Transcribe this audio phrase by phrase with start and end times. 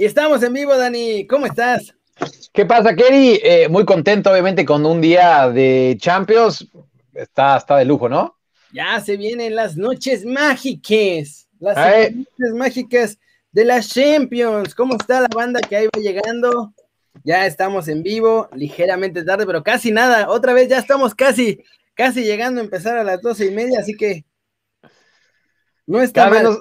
[0.00, 1.26] Y estamos en vivo, Dani.
[1.26, 1.92] ¿Cómo estás?
[2.52, 3.40] ¿Qué pasa, Kerry?
[3.42, 6.68] Eh, muy contento, obviamente, con un día de Champions.
[7.12, 8.36] Está, está de lujo, ¿no?
[8.72, 11.48] Ya se vienen las noches mágicas.
[11.58, 13.18] Las noches mágicas
[13.50, 14.72] de las Champions.
[14.72, 16.72] ¿Cómo está la banda que ahí va llegando?
[17.24, 20.28] Ya estamos en vivo, ligeramente tarde, pero casi nada.
[20.28, 23.96] Otra vez ya estamos casi, casi llegando a empezar a las doce y media, así
[23.96, 24.24] que
[25.86, 26.56] no está mal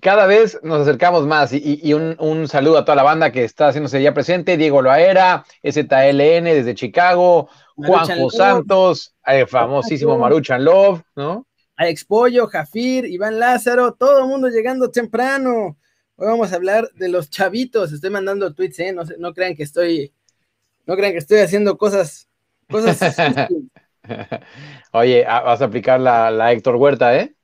[0.00, 4.02] cada vez nos acercamos más y, un, saludo a toda la banda que está haciéndose
[4.02, 11.46] ya presente, Diego Loaera, STLN desde Chicago, Juanjo Santos, el famosísimo Maruchan Love, ¿no?
[11.76, 15.76] Alex Pollo, Jafir, Iván Lázaro, todo el mundo llegando temprano.
[16.16, 18.92] Hoy vamos a hablar de los chavitos, estoy mandando tweets, ¿eh?
[18.92, 20.12] No, no crean que estoy,
[20.86, 22.28] no crean que estoy haciendo cosas,
[22.70, 23.16] cosas.
[24.92, 27.34] Oye, ah, vas a aplicar la, la Héctor Huerta, ¿eh?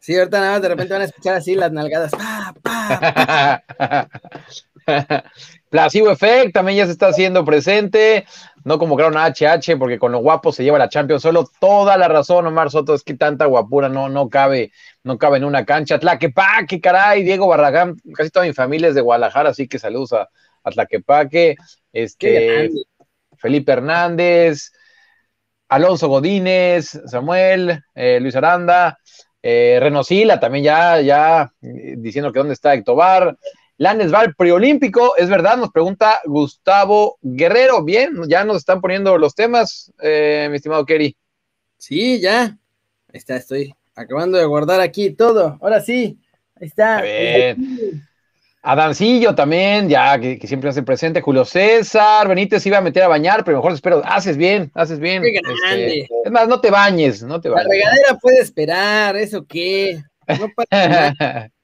[0.00, 2.10] Sí, ahorita nada más de repente van a escuchar así las nalgadas.
[5.68, 8.24] Placebo Effect también ya se está haciendo presente.
[8.64, 11.22] No como una HH, porque con lo guapo se lleva la Champions.
[11.22, 14.72] Solo toda la razón, Omar Soto, es que tanta guapura no, no cabe,
[15.04, 15.98] no cabe en una cancha.
[15.98, 20.30] Tlaquepaque, caray, Diego Barragán, casi toda mi familia es de Guadalajara, así que saludos a,
[20.64, 21.56] a Tlaquepaque.
[21.92, 22.70] Este,
[23.36, 24.72] Felipe Hernández,
[25.68, 28.98] Alonso Godínez, Samuel, eh, Luis Aranda.
[29.42, 33.36] Eh, Renosila también ya, ya eh, diciendo que dónde está Ectobar.
[33.78, 37.82] Lanes Val preolímpico, es verdad, nos pregunta Gustavo Guerrero.
[37.82, 41.16] Bien, ya nos están poniendo los temas, eh, mi estimado Kerry.
[41.78, 42.42] Sí, ya.
[42.42, 45.56] Ahí está, estoy acabando de guardar aquí todo.
[45.62, 46.18] Ahora sí,
[46.60, 47.02] ahí está.
[48.62, 51.22] Adancillo también, ya que, siempre hace presente.
[51.22, 54.02] Julio César, Benítez iba a meter a bañar, pero mejor espero.
[54.04, 55.22] Haces bien, haces bien.
[55.24, 57.66] Este, es más, no te bañes, no te bañes.
[57.66, 60.02] La regadera puede esperar, ¿eso qué?
[60.26, 61.50] No pasa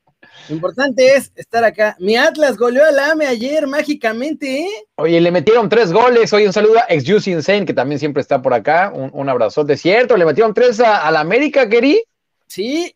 [0.48, 1.96] Lo importante es estar acá.
[1.98, 4.68] Mi Atlas goleó al AME ayer mágicamente, ¿eh?
[4.96, 6.32] Oye, le metieron tres goles.
[6.32, 8.92] Oye, un saludo a ex Juicy Insane, que también siempre está por acá.
[8.94, 9.76] Un, un abrazote.
[9.76, 10.16] ¿Cierto?
[10.16, 12.00] ¿Le metieron tres a, la América, Keri?
[12.46, 12.94] Sí,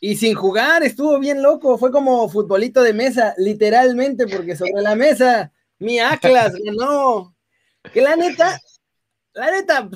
[0.00, 4.94] y sin jugar, estuvo bien loco, fue como futbolito de mesa, literalmente, porque sobre la
[4.94, 7.34] mesa, mi Atlas ganó.
[7.92, 8.58] Que la neta,
[9.32, 9.88] la neta,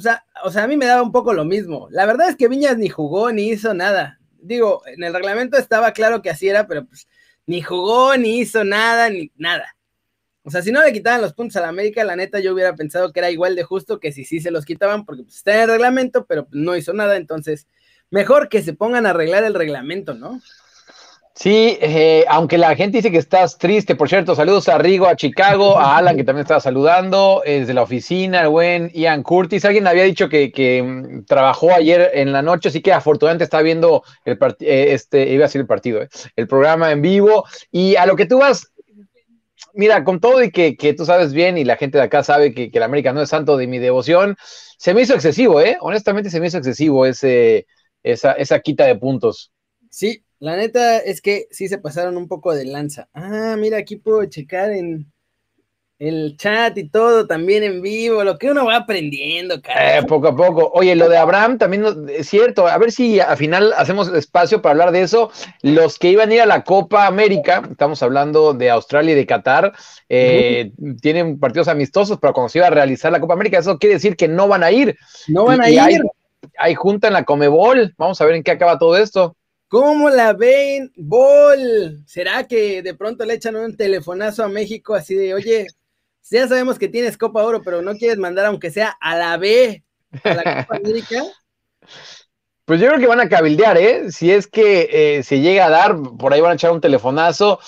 [0.44, 1.88] o sea, a mí me daba un poco lo mismo.
[1.90, 4.20] La verdad es que Viñas ni jugó ni hizo nada.
[4.40, 7.06] Digo, en el reglamento estaba claro que así era, pero pues
[7.46, 9.76] ni jugó, ni hizo nada, ni nada.
[10.42, 12.74] O sea, si no le quitaban los puntos a la América, la neta yo hubiera
[12.74, 15.54] pensado que era igual de justo que si sí se los quitaban, porque pues, está
[15.54, 17.66] en el reglamento, pero no hizo nada, entonces
[18.10, 20.40] mejor que se pongan a arreglar el reglamento, ¿no?
[21.40, 25.16] Sí, eh, aunque la gente dice que estás triste, por cierto, saludos a Rigo, a
[25.16, 29.64] Chicago, a Alan, que también estaba saludando, desde la oficina, el buen Ian Curtis.
[29.64, 34.02] Alguien había dicho que, mm, trabajó ayer en la noche, así que afortunadamente está viendo
[34.26, 37.46] el eh, este, iba a ser el partido, eh, el programa en vivo.
[37.70, 38.70] Y a lo que tú vas,
[39.72, 42.70] mira, con todo y que, tú sabes bien y la gente de acá sabe que,
[42.70, 44.36] que el América no es santo de mi devoción,
[44.76, 45.78] se me hizo excesivo, ¿eh?
[45.80, 47.66] Honestamente se me hizo excesivo ese
[48.02, 49.52] esa, esa quita de puntos.
[49.90, 53.08] Sí, la neta es que sí se pasaron un poco de lanza.
[53.12, 55.12] Ah, mira, aquí puedo checar en
[56.00, 59.98] el chat y todo también en vivo, lo que uno va aprendiendo, cara.
[59.98, 60.70] Eh, poco a poco.
[60.72, 62.66] Oye, lo de Abraham también es cierto.
[62.66, 65.30] A ver si al final hacemos espacio para hablar de eso.
[65.60, 69.26] Los que iban a ir a la Copa América, estamos hablando de Australia y de
[69.26, 69.74] Qatar,
[70.08, 70.72] eh,
[71.02, 74.16] tienen partidos amistosos, pero cuando se iba a realizar la Copa América, eso quiere decir
[74.16, 74.96] que no van a ir.
[75.28, 75.98] No van a ir hay
[76.76, 77.94] junta en la Comebol.
[77.96, 79.36] Vamos a ver en qué acaba todo esto.
[79.68, 82.02] ¿Cómo la ven, Bol?
[82.06, 85.68] ¿Será que de pronto le echan un telefonazo a México así de, oye,
[86.28, 89.84] ya sabemos que tienes Copa Oro, pero no quieres mandar aunque sea a la B
[90.24, 91.22] a la Copa América?
[92.64, 94.12] Pues yo creo que van a cabildear, ¿eh?
[94.12, 97.60] Si es que eh, se llega a dar, por ahí van a echar un telefonazo.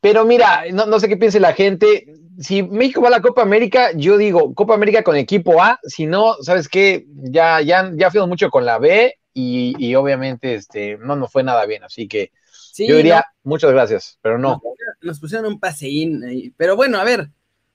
[0.00, 2.06] Pero mira, no, no sé qué piense la gente
[2.38, 6.06] si México va a la Copa América, yo digo Copa América con equipo A, si
[6.06, 7.06] no, ¿sabes qué?
[7.08, 11.64] Ya, ya, ya fuimos mucho con la B y, obviamente este, no nos fue nada
[11.66, 12.32] bien, así que
[12.76, 14.60] yo diría muchas gracias, pero no.
[15.00, 17.28] Nos, pusieron un paseín ahí, pero bueno, a ver,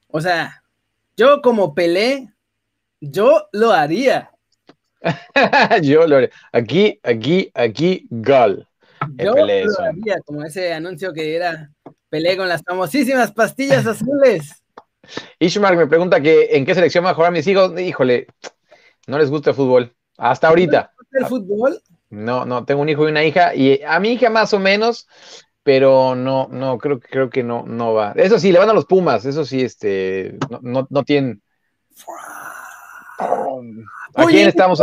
[0.08, 0.64] o sea,
[1.16, 2.34] yo como Pelé,
[3.00, 4.32] yo lo haría.
[5.84, 6.30] yo lo haría.
[6.52, 8.68] Aquí, aquí, aquí, gol.
[9.16, 11.72] Yo lo haría, como ese anuncio que era
[12.10, 14.64] Pelé con las famosísimas pastillas azules.
[15.40, 17.80] Ishmael me pregunta que en qué selección va a jugar mis hijos.
[17.80, 18.28] Híjole,
[19.08, 19.96] no les gusta el fútbol.
[20.18, 20.92] Hasta ahorita.
[20.92, 21.82] ¿No gusta el fútbol?
[22.10, 23.54] No, no, tengo un hijo y una hija.
[23.56, 25.08] Y a mi hija más o menos,
[25.64, 28.14] pero no, no, creo, creo que no, no va.
[28.16, 31.42] Eso sí, le van a los Pumas, eso sí, este, no, no, no tienen.
[34.16, 34.82] ¿A quién estamos?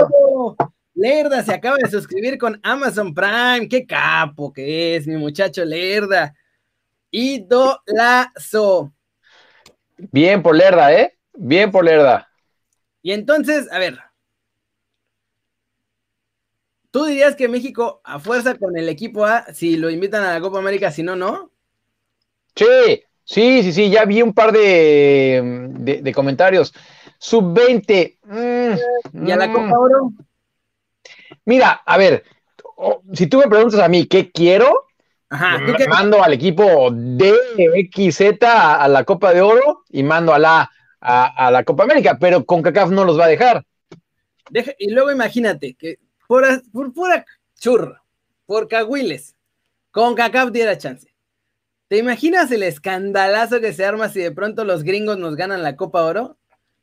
[0.95, 3.69] Lerda se acaba de suscribir con Amazon Prime.
[3.69, 6.35] Qué capo que es, mi muchacho Lerda.
[7.15, 8.93] Idolazo.
[9.97, 11.17] Bien por Lerda, ¿eh?
[11.33, 12.29] Bien por Lerda.
[13.03, 13.99] Y entonces, a ver.
[16.91, 20.41] ¿Tú dirías que México a fuerza con el equipo A, si lo invitan a la
[20.41, 21.53] Copa América, si no, no?
[22.57, 26.75] Sí, sí, sí, sí, ya vi un par de, comentarios.
[27.19, 28.19] Sub-20.
[29.13, 29.73] ¿Y a la Copa mm.
[29.73, 30.13] Oro?
[31.45, 32.25] Mira, a ver,
[33.13, 34.87] si tú me preguntas a mí qué quiero,
[35.89, 40.71] mando al equipo DXZ a, a la Copa de Oro y mando a la,
[41.01, 43.65] a, la Copa América, pero con CACAF no los va a dejar.
[44.79, 47.25] y luego imagínate que por, por pura
[47.59, 48.03] churra,
[48.47, 49.35] por cagüiles,
[49.91, 51.15] con CACAF diera chance.
[51.89, 55.77] ¿Te imaginas el escandalazo que se arma si de pronto los gringos nos ganan la
[55.77, 56.39] Copa Oro?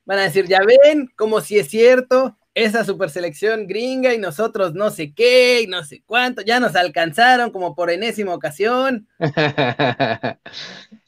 [0.05, 4.73] Van a decir, ya ven, como si es cierto, esa super selección gringa y nosotros
[4.73, 9.07] no sé qué y no sé cuánto, ya nos alcanzaron como por enésima ocasión.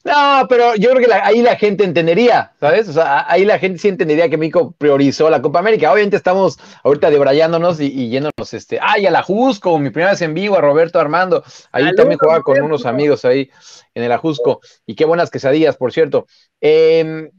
[0.05, 2.87] no, pero yo creo que ahí la gente entendería, ¿sabes?
[2.87, 5.91] O sea, ahí la gente sí entendería que México priorizó la Copa América.
[5.91, 10.21] Obviamente estamos ahorita debrayándonos y, y yéndonos, este, ay, a la Jusco, mi primera vez
[10.21, 11.43] en vivo, a Roberto Armando.
[11.73, 13.49] Ahí también jugaba con unos amigos ahí
[13.93, 14.61] en el Ajusco.
[14.85, 16.25] Y qué buenas quesadillas, por cierto.
[16.61, 17.29] Eh,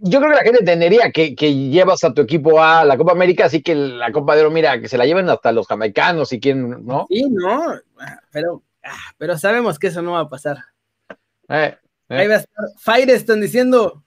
[0.00, 3.46] yo creo que la gente entendería que, llevas a tu equipo a la Copa América,
[3.46, 6.40] así que la Copa de Oro, mira, que se la lleven hasta los jamaicanos y
[6.40, 7.06] quién, ¿no?
[7.08, 7.74] Sí, no,
[8.30, 10.58] pero, ah, pero sabemos que eso no va a pasar.
[11.48, 11.76] Eh,
[12.08, 12.16] eh.
[12.16, 14.04] Ahí va a estar Firestone diciendo,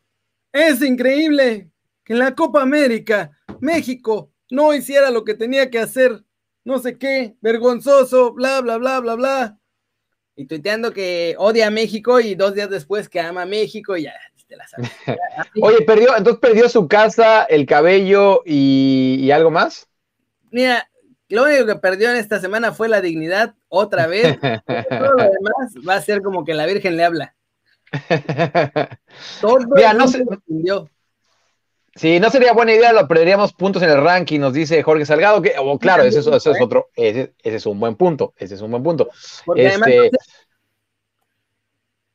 [0.51, 1.69] es increíble
[2.03, 6.23] que en la Copa América México no hiciera lo que tenía que hacer,
[6.63, 9.57] no sé qué, vergonzoso, bla, bla, bla, bla, bla.
[10.35, 14.03] Y tuiteando que odia a México y dos días después que ama a México y
[14.03, 14.13] ya,
[15.61, 19.87] Oye, perdió, entonces perdió su casa, el cabello y, algo más.
[20.51, 20.89] Mira,
[21.29, 24.37] lo único que perdió en esta semana fue la dignidad, otra vez.
[24.89, 27.35] Todo lo demás va a ser como que la Virgen le habla.
[29.41, 30.23] Todo Mira, no se...
[31.93, 35.41] Sí, no sería buena idea, lo perderíamos puntos en el ranking, nos dice Jorge Salgado,
[35.41, 36.27] que, oh, claro, ese, es
[36.61, 39.09] otro, ese, es un buen punto, ese es un buen punto.
[39.57, 40.09] Este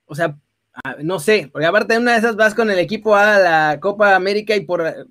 [0.06, 0.36] o sea,
[0.84, 3.80] Ah, no sé, porque aparte de una de esas vas con el equipo a la
[3.80, 5.06] Copa América y por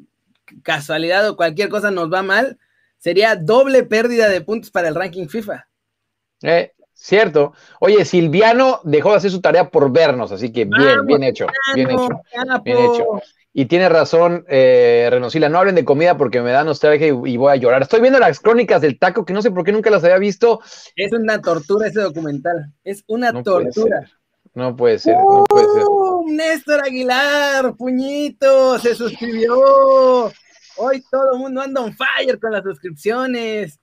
[0.64, 2.60] casualidad o cualquier cosa nos va mal,
[2.98, 5.68] sería doble pérdida de puntos para el ranking FIFA.
[6.44, 7.54] Eh, cierto.
[7.80, 11.90] Oye, Silviano dejó de hacer su tarea por vernos, así que bien, bien hecho, bien
[11.90, 12.10] hecho,
[12.64, 13.22] bien hecho.
[13.58, 17.54] Y tiene razón, eh, Renosila, no hablen de comida porque me da nostalgia y, voy
[17.54, 17.82] a llorar.
[17.82, 20.60] Estoy viendo las crónicas del taco, que no sé por qué nunca las había visto.
[20.96, 24.12] Es una tortura ese documental, es una tortura.
[24.56, 25.84] No puede ser, no puede ser.
[26.28, 30.32] Néstor Aguilar, puñito, se suscribió.
[30.78, 33.80] Hoy todo el mundo anda on fire con las suscripciones.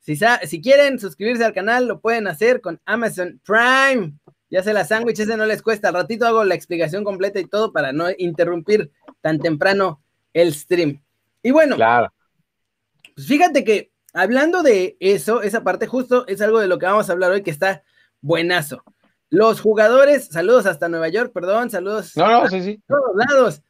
[0.00, 4.12] Si, si quieren suscribirse al canal, lo pueden hacer con Amazon Prime.
[4.50, 5.88] Ya se la sándwich, ese no les cuesta.
[5.88, 8.90] Al ratito hago la explicación completa y todo para no interrumpir
[9.22, 10.02] tan temprano
[10.34, 11.02] el stream.
[11.42, 12.12] Y bueno, claro.
[13.14, 17.08] pues fíjate que hablando de eso, esa parte justo es algo de lo que vamos
[17.08, 17.84] a hablar hoy que está
[18.20, 18.82] buenazo.
[19.30, 22.16] Los jugadores, saludos hasta Nueva York, perdón, saludos.
[22.16, 22.82] No, no, sí, sí.
[22.86, 23.62] Todos lados.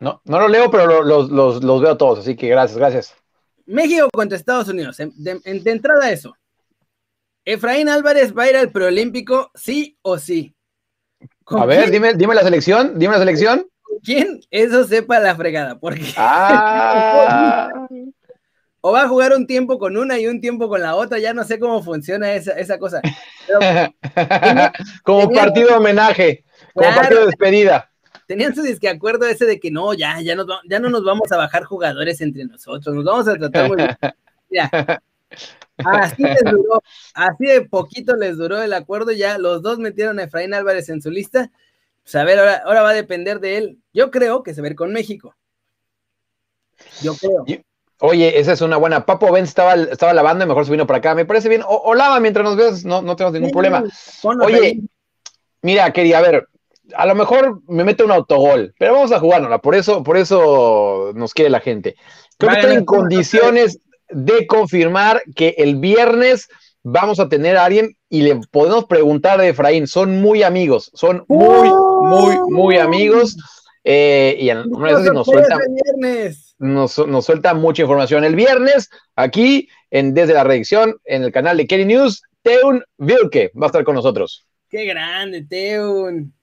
[0.00, 3.14] No, no los leo, pero los, los, veo todos, así que gracias, gracias.
[3.66, 4.96] México contra Estados Unidos.
[4.96, 6.36] De, entrada eso.
[7.44, 10.54] Efraín Álvarez va a ir al preolímpico, sí o sí.
[11.46, 13.66] A ver, dime, dime la selección, dime la selección.
[14.02, 14.40] ¿Quién?
[14.50, 16.12] Eso sepa la fregada, porque.
[16.16, 17.68] Ah.
[18.88, 21.34] o va a jugar un tiempo con una y un tiempo con la otra, ya
[21.34, 23.02] no sé cómo funciona esa, cosa.
[25.02, 27.90] como partido de homenaje, como partido de despedida.
[28.28, 30.36] Tenían su disque acuerdo ese de que no, ya, ya,
[30.70, 34.68] ya no nos vamos a bajar jugadores entre nosotros, nos vamos a tratar muy bien.
[35.78, 36.80] Así les duró,
[37.12, 41.02] así de poquito les duró el acuerdo, ya los dos metieron a Efraín Álvarez en
[41.02, 41.50] su lista.
[42.04, 43.78] Pues a ver, ahora, ahora va a depender de él.
[43.92, 45.36] Yo creo que se va a ir con México.
[47.02, 47.44] Yo creo.
[48.00, 49.06] Oye, esa es una buena.
[49.06, 51.14] Papo Ben estaba, estaba lavando y mejor se vino para acá.
[51.14, 51.62] Me parece bien.
[51.66, 53.84] O, lava mientras nos ves, no, no tenemos ningún problema.
[54.42, 54.80] Oye,
[55.62, 56.48] mira, quería, a ver,
[56.94, 59.58] a lo mejor me mete un autogol, pero vamos a jugárnosla.
[59.58, 61.96] Por eso, por eso nos quiere la gente.
[62.38, 66.48] Creo que estoy en condiciones de confirmar que el viernes
[66.82, 69.86] vamos a tener a alguien y le podemos preguntar a Efraín.
[69.86, 73.36] Son muy amigos, son muy, muy, muy amigos.
[73.88, 75.58] Eh, y en una vez nos suelta,
[76.58, 78.24] nos, suelta mucha información.
[78.24, 83.52] El viernes, aquí en Desde la Redacción, en el canal de Kelly News, Teun Vilke
[83.54, 84.44] va a estar con nosotros.
[84.68, 86.34] Qué grande, Teun.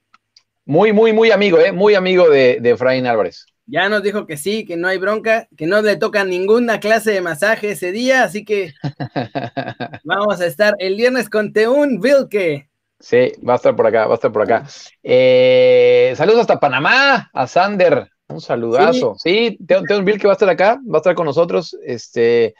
[0.63, 1.73] Muy, muy, muy amigo, ¿eh?
[1.73, 3.45] Muy amigo de, de Efraín Álvarez.
[3.65, 7.11] Ya nos dijo que sí, que no hay bronca, que no le toca ninguna clase
[7.11, 8.73] de masaje ese día, así que
[10.05, 12.69] vamos a estar el viernes con Teun Vilke.
[13.03, 14.65] Sí, va a estar por acá, va a estar por acá.
[15.03, 19.15] Eh, saludos hasta Panamá, a Sander, un saludazo.
[19.17, 22.55] Sí, tengo, un Bill que va a estar acá, va a estar con nosotros, este,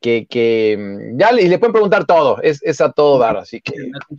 [0.00, 3.60] que, que mm, ya le, le pueden preguntar todo, es, es a todo dar, así
[3.60, 3.74] que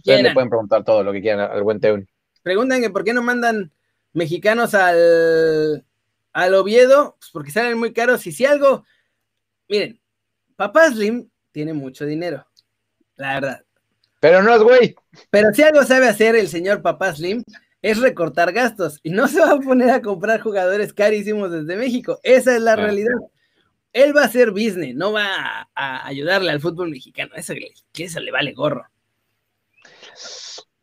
[0.06, 2.08] le pueden preguntar todo lo que quieran al buen Teun.
[2.44, 3.72] Preguntan que por qué no mandan
[4.14, 5.84] mexicanos al,
[6.32, 8.86] al Oviedo, pues porque salen muy caros y si algo,
[9.68, 10.00] miren,
[10.56, 12.46] Papá Slim tiene mucho dinero,
[13.16, 13.65] la verdad.
[14.26, 14.96] Pero no es güey.
[15.30, 17.44] Pero si algo sabe hacer el señor Papá Slim,
[17.84, 22.20] es recortar gastos y no se va a poner a comprar jugadores carísimos desde México.
[22.24, 22.76] Esa es la ah.
[22.76, 23.14] realidad.
[23.94, 27.34] Él va a ser business, no va a, ayudarle al fútbol mexicano.
[27.36, 27.54] Eso,
[27.96, 28.88] eso le vale gorro.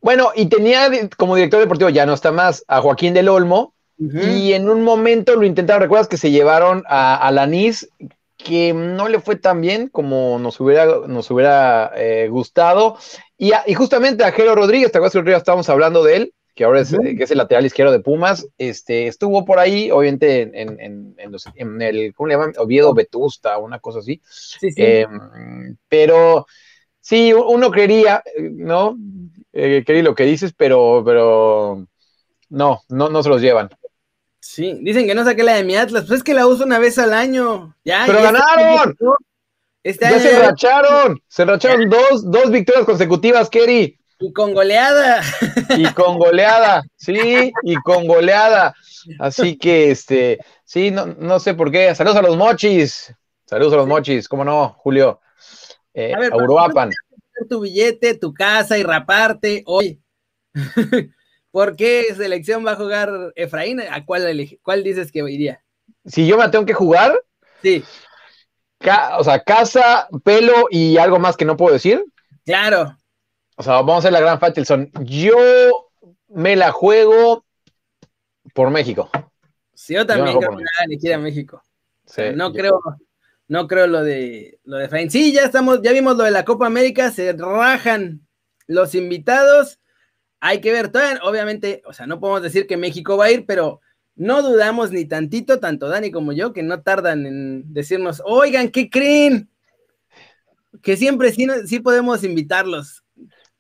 [0.00, 4.52] Bueno, y tenía como director deportivo, ya no está más, a Joaquín del Olmo, y
[4.52, 7.88] en un momento lo intentaron, ¿recuerdas que se llevaron a, a Lanís,
[8.44, 12.96] que no le fue tan bien como nos hubiera, nos hubiera eh, gustado.
[13.36, 16.34] Y, y, justamente a Jero Rodríguez, ¿te acuerdas que estábamos hablando de él?
[16.54, 20.42] Que ahora es, que es el lateral izquierdo de Pumas, este, estuvo por ahí, obviamente,
[20.42, 22.52] en, en, en, el, ¿cómo le llaman?
[22.58, 24.20] Oviedo Vetusta, una cosa así.
[24.24, 24.74] Sí, sí.
[24.76, 26.46] Em, pero
[27.00, 28.98] sí, uno creería, ¿no?
[29.54, 31.86] Eh, lo que dices, pero, pero
[32.50, 33.70] no, no, no se los llevan.
[34.42, 36.80] Sí, dicen que no saqué la de mi Atlas, pues es que la uso una
[36.80, 37.76] vez al año.
[37.84, 38.96] Ya, ¡Pero ganaron!
[39.84, 43.98] Este ya se racharon, se racharon dos, dos victorias consecutivas, Kerry.
[44.18, 45.22] Y con goleada.
[45.76, 48.74] Y con goleada, sí, y con goleada.
[49.20, 51.94] Así que, este, sí, no, no sé por qué.
[51.94, 53.14] Saludos a los mochis.
[53.46, 55.20] Saludos a los mochis, ¿cómo no, Julio?
[55.94, 56.90] Eh, a, ver, a Uruapan.
[57.48, 60.02] Tu billete, tu casa y raparte hoy.
[61.52, 63.80] ¿Por qué selección va a jugar Efraín?
[63.80, 64.26] ¿A cuál,
[64.62, 65.62] cuál dices que iría?
[66.06, 67.14] Si yo me tengo que jugar.
[67.62, 67.84] Sí.
[69.18, 72.04] o sea, casa, pelo y algo más que no puedo decir.
[72.44, 72.96] Claro.
[73.56, 74.90] O sea, vamos a hacer la gran Faitelson.
[75.02, 75.90] Yo
[76.28, 77.44] me la juego
[78.54, 79.10] por México.
[79.74, 81.62] Sí, yo también creo que nada ni a México.
[82.34, 82.80] no creo,
[83.46, 85.10] no creo lo de lo de Efraín.
[85.10, 88.26] Sí, ya estamos, ya vimos lo de la Copa América, se rajan
[88.66, 89.81] los invitados
[90.44, 93.46] hay que ver, todavía, obviamente, o sea, no podemos decir que México va a ir,
[93.46, 93.80] pero
[94.16, 98.90] no dudamos ni tantito, tanto Dani como yo, que no tardan en decirnos, oigan, ¿qué
[98.90, 99.48] creen?
[100.82, 103.04] Que siempre sí, sí podemos invitarlos.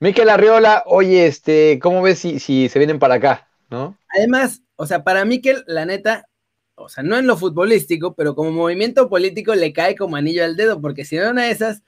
[0.00, 3.48] Miquel Arriola, oye, este, ¿cómo ves si, si se vienen para acá?
[3.70, 3.96] ¿No?
[4.18, 6.28] Además, o sea, para Miquel, la neta,
[6.74, 10.56] o sea, no en lo futbolístico, pero como movimiento político le cae como anillo al
[10.56, 11.84] dedo, porque si no una de esas,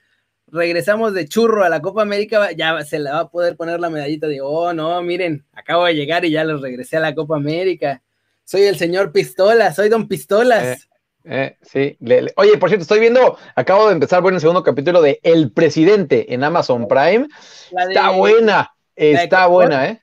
[0.48, 3.90] regresamos de churro a la Copa América, ya se le va a poder poner la
[3.90, 7.36] medallita de, oh, no, miren, acabo de llegar y ya los regresé a la Copa
[7.36, 8.02] América.
[8.44, 10.62] Soy el señor Pistola, soy don Pistolas.
[10.64, 10.88] Eh,
[11.24, 11.98] eh, sí,
[12.36, 16.34] oye, por cierto, estoy viendo, acabo de empezar bueno el segundo capítulo de El Presidente
[16.34, 17.26] en Amazon Prime.
[17.88, 20.02] está buena, está buena, ¿eh?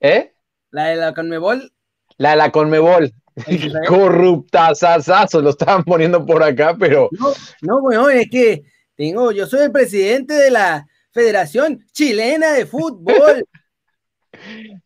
[0.00, 0.32] ¿Eh?
[0.70, 1.72] La de la Conmebol.
[2.16, 3.12] La de la Conmebol.
[3.88, 7.08] Corruptazazazo, lo estaban poniendo por acá, pero.
[7.12, 8.64] No, no, bueno, es que
[8.96, 13.46] tengo, yo soy el presidente de la Federación Chilena de Fútbol.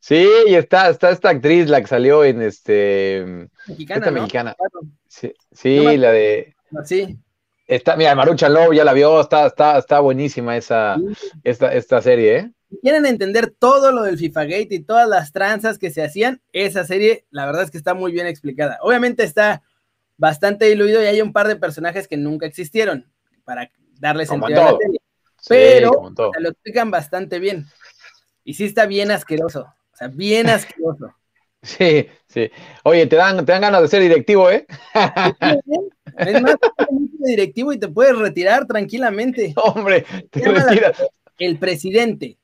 [0.00, 3.48] Sí, y está, está esta actriz, la que salió en este.
[3.66, 3.98] Mexicana.
[4.00, 4.56] Esta mexicana.
[5.08, 6.54] Sí, sí la de.
[6.84, 7.18] Sí.
[7.66, 10.96] Está, mira, Marucha Lowe ya la vio, está, está, está buenísima esa,
[11.42, 12.50] esta, esta serie, ¿eh?
[12.70, 16.42] Si quieren entender todo lo del FIFA Gate y todas las tranzas que se hacían,
[16.52, 18.78] esa serie, la verdad es que está muy bien explicada.
[18.82, 19.62] Obviamente está
[20.16, 23.10] bastante diluido y hay un par de personajes que nunca existieron.
[23.44, 25.00] Para darle sentido a la serie.
[25.48, 27.66] Pero se lo explican bastante bien.
[28.44, 29.62] Y sí está bien asqueroso.
[29.92, 31.14] O sea, bien asqueroso.
[31.62, 32.48] Sí, sí.
[32.84, 34.66] Oye, te dan, te dan ganas de ser directivo, ¿eh?
[36.16, 36.54] Es más,
[37.18, 39.52] directivo y te puedes retirar tranquilamente.
[39.56, 41.02] Hombre, te retiras.
[41.38, 42.38] El presidente.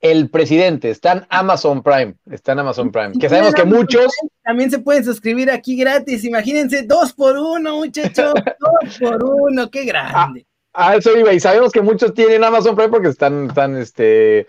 [0.00, 4.12] El presidente, está en Amazon Prime, está en Amazon Prime, que sabemos que muchos...
[4.42, 9.86] También se pueden suscribir aquí gratis, imagínense, dos por uno, muchachos, dos por uno, qué
[9.86, 10.46] grande.
[10.76, 14.46] Ah, eso iba, y sabemos que muchos tienen Amazon Prime porque están, están este, eh,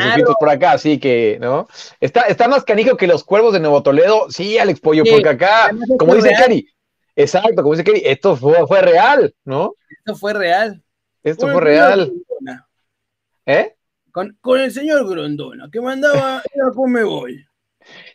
[0.00, 1.66] suscritos por acá, así que, ¿no?
[1.98, 4.30] Está, está más canijo que los cuervos de Nuevo Toledo.
[4.30, 6.68] Sí, Alex Pollo, porque acá, como dice Kerry,
[7.16, 9.74] exacto, como dice Kerry, esto fue, fue, real, ¿no?
[9.98, 10.80] Esto fue real.
[11.24, 12.12] Esto fue real.
[13.44, 13.74] ¿Eh?
[14.12, 17.44] Con, con, el señor Grondona, que mandaba ir me voy.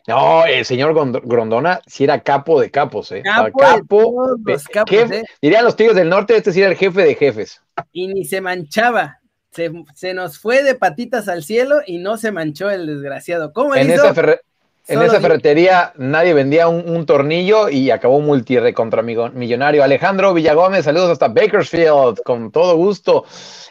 [0.06, 3.22] No, el señor Grondona sí era capo de capos, ¿eh?
[3.22, 5.22] Capo, capo ¿eh?
[5.40, 7.62] Dirían los tíos del norte, este sí era el jefe de jefes.
[7.92, 9.20] Y ni se manchaba.
[9.52, 13.52] Se, nos fue de patitas al cielo y no se manchó el desgraciado.
[13.52, 14.14] ¿Cómo en esa
[14.88, 19.84] En esa ferretería nadie vendía un, tornillo y acabó multirre contra millonario.
[19.84, 23.24] Alejandro Villagómez, saludos hasta Bakersfield, con todo gusto.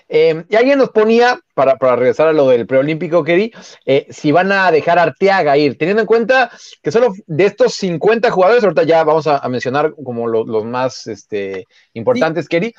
[0.08, 3.54] Eh, y alguien nos ponía, para, regresar a lo del preolímpico, Kerry,
[3.86, 6.50] eh, si van a dejar a Arteaga ir, teniendo en cuenta
[6.82, 11.66] que solo de estos 50 jugadores, ahorita ya vamos a, mencionar como los más este,
[11.94, 12.74] importantes, Kerry,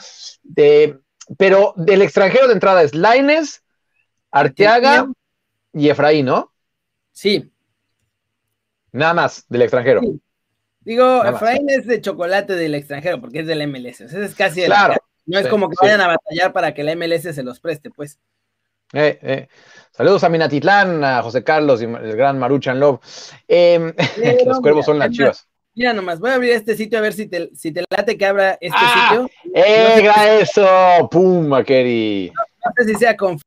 [1.36, 3.62] pero del extranjero de entrada es Laines,
[4.30, 5.06] Arteaga
[5.72, 6.52] y Efraín, ¿no?
[7.12, 7.50] Sí.
[8.92, 10.00] Nada más, del extranjero.
[10.80, 14.00] Digo, Efraín es de chocolate del extranjero porque es del MLS.
[14.00, 14.94] es casi claro.
[15.26, 18.18] No es como que vayan a batallar para que la MLS se los preste, pues.
[18.92, 19.48] Eh, eh.
[19.92, 23.00] Saludos a Minatitlán, a José Carlos y el gran Maruchan Love.
[23.46, 23.92] Em,
[24.46, 25.46] los cuervos son las chivas.
[25.74, 28.26] Mira nomás, voy a abrir este sitio a ver si te, si te late que
[28.26, 29.30] abra este ah, sitio.
[29.54, 31.08] ¡Ega eso!
[31.10, 32.32] ¡Pum, Makeri!
[32.34, 33.44] No, sé si sea confiable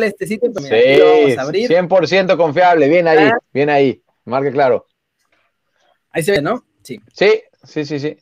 [0.00, 1.70] este sitio, pero mira, sí, lo vamos a abrir.
[1.70, 3.38] 100% confiable, bien ahí, ah.
[3.52, 4.02] bien ahí.
[4.24, 4.86] Marque claro.
[6.10, 6.64] Ahí se ve, ¿no?
[6.82, 7.00] Sí.
[7.12, 8.16] Sí, sí, sí, sí.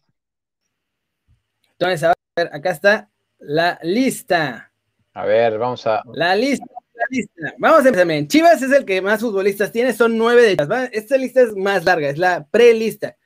[1.73, 4.73] Entonces, a ver, acá está la lista.
[5.14, 6.02] A ver, vamos a.
[6.14, 7.54] La lista, la lista.
[7.59, 8.26] Vamos a empezar.
[8.28, 10.68] Chivas es el que más futbolistas tiene, son nueve de ellas.
[10.92, 13.16] Esta lista es más larga, es la prelista,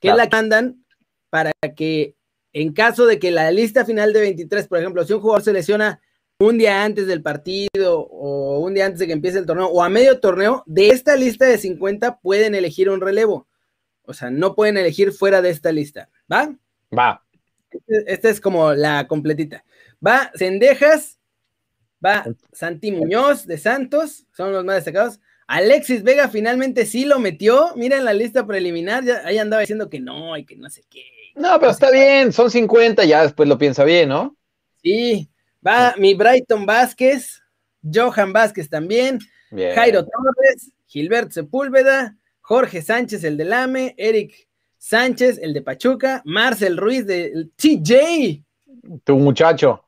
[0.00, 0.84] que es la que mandan
[1.30, 2.16] para que
[2.52, 5.52] en caso de que la lista final de 23, por ejemplo, si un jugador se
[5.52, 6.00] lesiona
[6.40, 9.82] un día antes del partido o un día antes de que empiece el torneo o
[9.82, 13.46] a medio torneo, de esta lista de 50 pueden elegir un relevo.
[14.04, 16.08] O sea, no pueden elegir fuera de esta lista.
[16.32, 16.52] ¿Va?
[16.96, 17.22] Va.
[17.70, 19.64] Este, esta es como la completita.
[20.04, 21.20] Va Cendejas,
[22.04, 25.20] va Santi Muñoz de Santos, son los más destacados.
[25.46, 27.74] Alexis Vega finalmente sí lo metió.
[27.76, 31.04] Miren la lista preliminar, ya, ahí andaba diciendo que no y que no sé qué.
[31.36, 34.36] No, pero está bien, son 50, ya después lo piensa bien, ¿no?
[34.82, 35.29] Sí,
[35.66, 37.42] Va mi Brighton Vázquez,
[37.82, 39.18] Johan Vázquez también,
[39.50, 46.76] Jairo Torres, Gilbert Sepúlveda, Jorge Sánchez, el del AME, Eric Sánchez, el de Pachuca, Marcel
[46.76, 48.42] Ruiz de TJ.
[49.04, 49.84] Tu muchacho.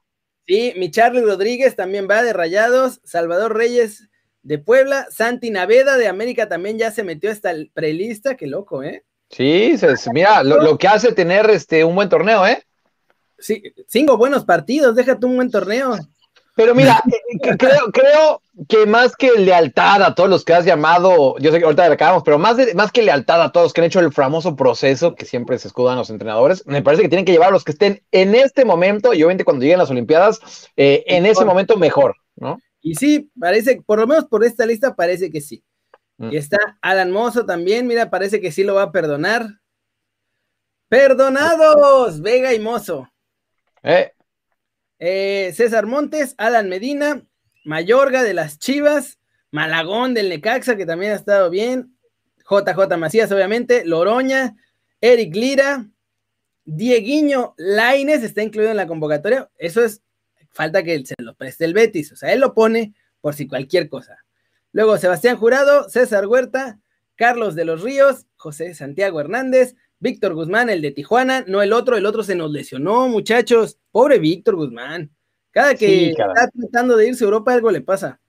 [0.47, 4.09] Sí, mi Charlie Rodríguez también va de Rayados, Salvador Reyes
[4.43, 8.83] de Puebla, Santi Naveda de América también ya se metió hasta el prelista, qué loco,
[8.83, 9.05] ¿eh?
[9.31, 9.75] Sí,
[10.13, 12.63] mira, lo, lo, que hace tener este un buen torneo, ¿eh?
[13.43, 15.99] Sí, cinco buenos partidos, déjate un buen torneo.
[16.55, 17.03] Pero mira,
[17.43, 21.59] eh, creo, creo que más que lealtad a todos los que has llamado, yo sé
[21.59, 23.87] que ahorita le acabamos, pero más, de, más que lealtad a todos los que han
[23.87, 27.33] hecho el famoso proceso que siempre se escudan los entrenadores, me parece que tienen que
[27.33, 31.05] llevar a los que estén en este momento y obviamente cuando lleguen las Olimpiadas, eh,
[31.07, 32.59] en ese momento mejor, ¿no?
[32.83, 35.65] Y sí, parece, por lo menos por esta lista parece que sí.
[36.19, 36.33] Mm.
[36.33, 39.47] Y está Alan Mozo también, mira, parece que sí lo va a perdonar.
[40.89, 43.09] Perdonados, Vega y Mozo.
[43.83, 44.13] Eh.
[44.99, 47.25] Eh, César Montes, Alan Medina,
[47.65, 49.19] Mayorga de las Chivas,
[49.51, 51.97] Malagón del Necaxa, que también ha estado bien,
[52.49, 54.57] JJ Macías, obviamente, Loroña,
[55.01, 55.89] Eric Lira,
[56.65, 59.51] Dieguiño Laines está incluido en la convocatoria.
[59.59, 60.03] Eso es,
[60.51, 63.89] falta que se lo preste el Betis, o sea, él lo pone por si cualquier
[63.89, 64.19] cosa.
[64.73, 66.79] Luego Sebastián Jurado, César Huerta,
[67.17, 71.97] Carlos de los Ríos, José Santiago Hernández, Víctor Guzmán, el de Tijuana, no el otro,
[71.97, 73.79] el otro se nos lesionó, muchachos.
[73.93, 75.15] Pobre Víctor Guzmán.
[75.53, 78.21] Cada que está tratando de irse a Europa, algo le pasa.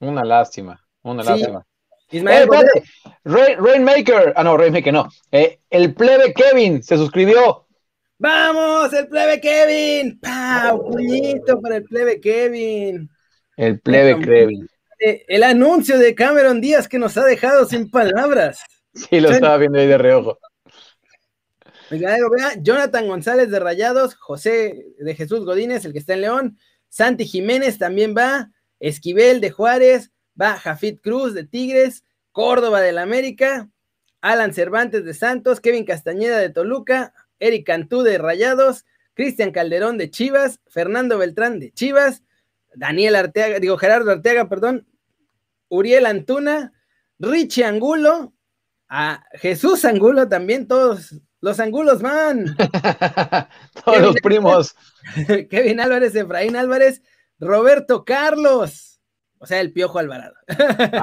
[0.00, 1.64] Una lástima, una lástima.
[2.10, 5.08] Ismael, eh, Rainmaker, ah no, Rainmaker no.
[5.30, 7.68] Eh, el plebe Kevin se suscribió.
[8.18, 8.92] ¡Vamos!
[8.94, 10.18] ¡El plebe Kevin!
[10.18, 10.90] ¡Pau!
[10.90, 13.08] Puñito para el plebe Kevin.
[13.56, 14.68] El plebe Kevin.
[14.98, 18.58] Eh, el anuncio de Cameron Díaz que nos ha dejado sin palabras.
[18.92, 20.38] Sí, lo estaba viendo ahí de reojo.
[21.98, 27.78] Jonathan González de Rayados, José de Jesús Godínez, el que está en León, Santi Jiménez
[27.78, 33.68] también va, Esquivel de Juárez, va Jafit Cruz de Tigres, Córdoba del América,
[34.20, 40.10] Alan Cervantes de Santos, Kevin Castañeda de Toluca, Eric Cantú de Rayados, Cristian Calderón de
[40.10, 42.22] Chivas, Fernando Beltrán de Chivas,
[42.74, 44.86] Daniel Arteaga, digo Gerardo Arteaga, perdón,
[45.68, 46.72] Uriel Antuna,
[47.18, 48.34] Richie Angulo,
[48.88, 52.56] a Jesús Angulo también, todos los Angulos, man.
[53.84, 54.74] Todos los primos.
[55.50, 57.02] Kevin Álvarez, Efraín Álvarez,
[57.38, 58.98] Roberto Carlos.
[59.36, 60.34] O sea, el Piojo Alvarado.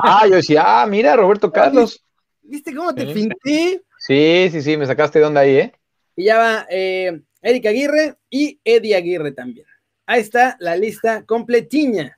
[0.03, 2.03] ah, yo decía, ah, mira, Roberto Carlos.
[2.41, 3.83] ¿Viste cómo te pinté?
[3.99, 5.73] Sí, sí, sí, me sacaste de onda ahí, ¿eh?
[6.15, 9.67] Y ya va eh, Eric Aguirre y Eddie Aguirre también.
[10.07, 12.17] Ahí está la lista completiña.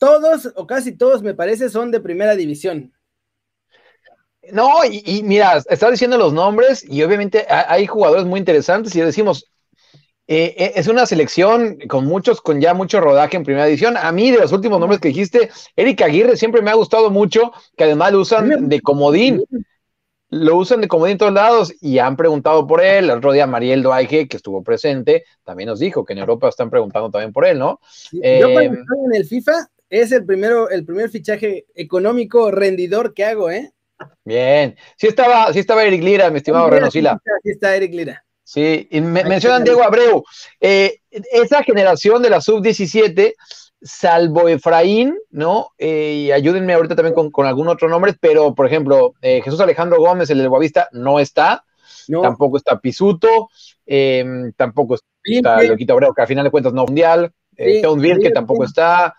[0.00, 2.92] Todos, o casi todos, me parece, son de primera división.
[4.50, 9.52] No, y, mira, estás diciendo los nombres y obviamente hay jugadores muy interesantes y decimos,
[10.26, 13.96] eh, eh, es una selección con muchos, con ya mucho rodaje en primera edición.
[13.96, 17.52] A mí, de los últimos nombres que dijiste, Eric Aguirre siempre me ha gustado mucho,
[17.76, 19.44] que además lo usan de comodín.
[20.30, 23.04] Lo usan de comodín en todos lados y han preguntado por él.
[23.04, 26.70] El otro día Mariel Doaige, que estuvo presente, también nos dijo que en Europa están
[26.70, 27.80] preguntando también por él, ¿no?
[28.12, 28.20] Yo
[28.52, 29.52] cuando eh, estoy en el FIFA
[29.90, 33.72] es el primero, el primer fichaje económico rendidor que hago, ¿eh?
[34.24, 34.76] Bien.
[34.96, 37.18] Sí estaba, sí estaba Eric Lira, mi estimado Reno Sila.
[37.42, 38.24] Sí está Eric Lira.
[38.44, 40.24] Sí, y mencionan Diego Abreu.
[40.60, 43.34] Eh, esa generación de la sub-17,
[43.80, 45.68] salvo Efraín, ¿no?
[45.78, 49.98] Eh, y ayúdenme ahorita también con, algún otro nombre, pero por ejemplo, eh, Jesús Alejandro
[49.98, 51.64] Gómez, el del Guavista, no está.
[52.20, 53.48] Tampoco está Pisuto,
[54.56, 57.32] tampoco está Loquito Abreu, que al final de cuentas no mundial.
[57.56, 57.80] Sí,
[58.20, 59.14] que tampoco está.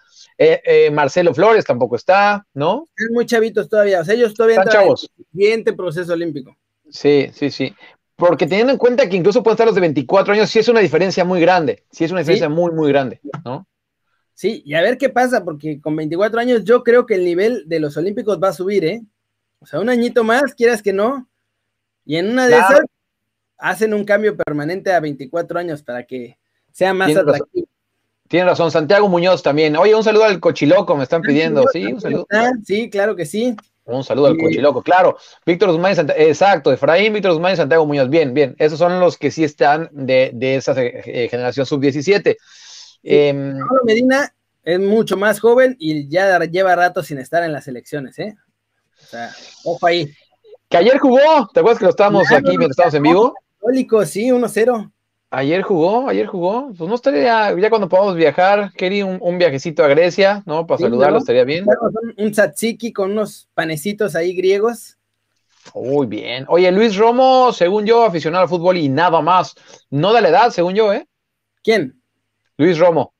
[0.92, 2.88] Marcelo Flores tampoco está, ¿no?
[2.96, 4.98] Están muy chavitos todavía, o sea, ellos todavía están en el
[5.32, 6.56] siguiente proceso olímpico.
[6.90, 7.76] Sí, sí, sí
[8.16, 10.80] porque teniendo en cuenta que incluso pueden estar los de 24 años, sí es una
[10.80, 13.68] diferencia muy grande, sí es una diferencia muy, muy grande, ¿no?
[14.34, 17.68] Sí, y a ver qué pasa, porque con 24 años yo creo que el nivel
[17.68, 19.02] de los Olímpicos va a subir, ¿eh?
[19.60, 21.28] O sea, un añito más, quieras que no,
[22.06, 22.82] y en una de esas
[23.58, 26.38] hacen un cambio permanente a 24 años para que
[26.72, 27.63] sea más atractivo.
[28.34, 29.78] Tiene razón, Santiago Muñoz también.
[29.78, 31.94] Oye, un saludo al Cochiloco, me están pidiendo, ¿sí?
[31.94, 32.26] Un saludo.
[32.66, 33.56] Sí, claro que sí.
[33.86, 35.20] Un saludo al Cochiloco, claro.
[35.46, 38.10] Víctor Guzmán, exacto, Efraín, Víctor Guzmán y Santiago Muñoz.
[38.10, 38.56] Bien, bien.
[38.58, 42.36] Esos son los que sí están de, de esa eh, generación sub-17.
[43.04, 48.18] Em, Medina es mucho más joven y ya lleva rato sin estar en las elecciones,
[48.18, 48.34] ¿eh?
[49.00, 49.30] O sea,
[49.64, 50.12] ojo ahí.
[50.70, 53.36] Que ayer jugó, ¿te acuerdas que lo estábamos aquí mientras estábamos en vivo?
[53.60, 54.92] Católico, sí, 1-0.
[55.36, 56.72] Ayer jugó, ayer jugó.
[56.78, 60.68] Pues no estaría, ya cuando podamos viajar, quería un, viajecito a Grecia, ¿no?
[60.68, 61.66] Para saludarlo, estaría bien.
[62.18, 65.00] Un, tzatziki con unos panecitos ahí griegos.
[65.74, 66.46] Muy bien.
[66.50, 69.56] Oye, Luis Romo, según yo, aficionado al fútbol y nada más.
[69.90, 71.08] No da la edad, según yo, ¿eh?
[71.64, 72.00] ¿Quién?
[72.58, 73.12] Luis Romo.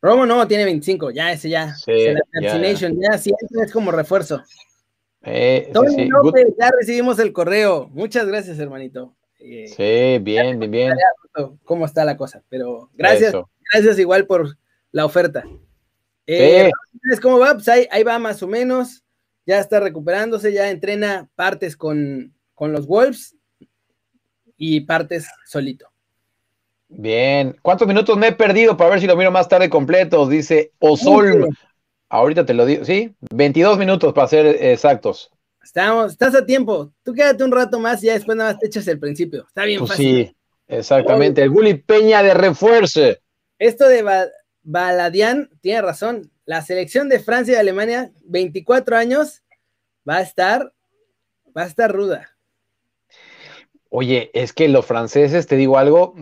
[0.00, 1.74] Romo no, tiene 25, ya ese ya.
[1.74, 4.40] Sí, ya, ya, sí, es como refuerzo.
[5.22, 7.88] Eh, Tony López, ya recibimos el correo.
[7.92, 9.16] Muchas gracias, hermanito.
[9.44, 10.94] Eh, sí, bien, bien, bien.
[11.64, 13.34] Cómo está la cosa, pero gracias,
[13.72, 14.56] gracias igual por
[14.92, 15.44] la oferta.
[16.26, 16.70] Eh,
[17.20, 17.54] ¿Cómo va?
[17.54, 19.02] Pues ahí, va más o menos,
[19.44, 23.34] ya está recuperándose, ya entrena partes con, los Wolves
[24.56, 25.88] y partes solito.
[26.88, 30.28] Bien, ¿cuántos minutos me he perdido para ver si lo miro más tarde completo?
[30.28, 31.48] Dice Osol.
[32.08, 33.16] Ahorita te lo digo, ¿sí?
[33.34, 35.32] 22 minutos para ser exactos.
[35.62, 36.92] Estamos, estás a tiempo.
[37.02, 39.44] Tú quédate un rato más y ya después nada más te echas el principio.
[39.46, 40.26] Está bien pues fácil.
[40.26, 40.36] Sí,
[40.68, 41.42] exactamente.
[41.42, 43.00] El Gulli Peña de refuerzo.
[43.58, 44.28] Esto de
[44.62, 46.30] Baladian tiene razón.
[46.44, 49.42] La selección de Francia y Alemania, 24 años,
[50.08, 50.72] va a estar,
[51.56, 52.36] va a estar ruda.
[53.88, 56.14] Oye, es que los franceses, te digo algo,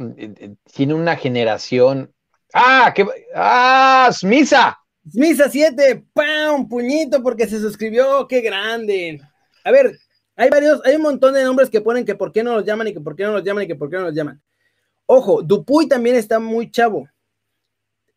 [0.73, 2.13] tienen una generación.
[2.53, 2.93] ¡Ah!
[2.95, 3.07] ¡Qué...
[3.35, 4.11] ¡Ah!
[4.13, 4.77] ¡Smisa!
[5.09, 6.69] Smisa 7, ¡pam!
[6.69, 9.21] Puñito porque se suscribió, qué grande.
[9.65, 9.99] A ver,
[10.37, 12.89] hay varios, hay un montón de nombres que ponen que por qué no los llaman
[12.89, 14.41] y que por qué no los llaman y que por qué no los llaman.
[15.07, 17.09] Ojo, Dupuy también está muy chavo.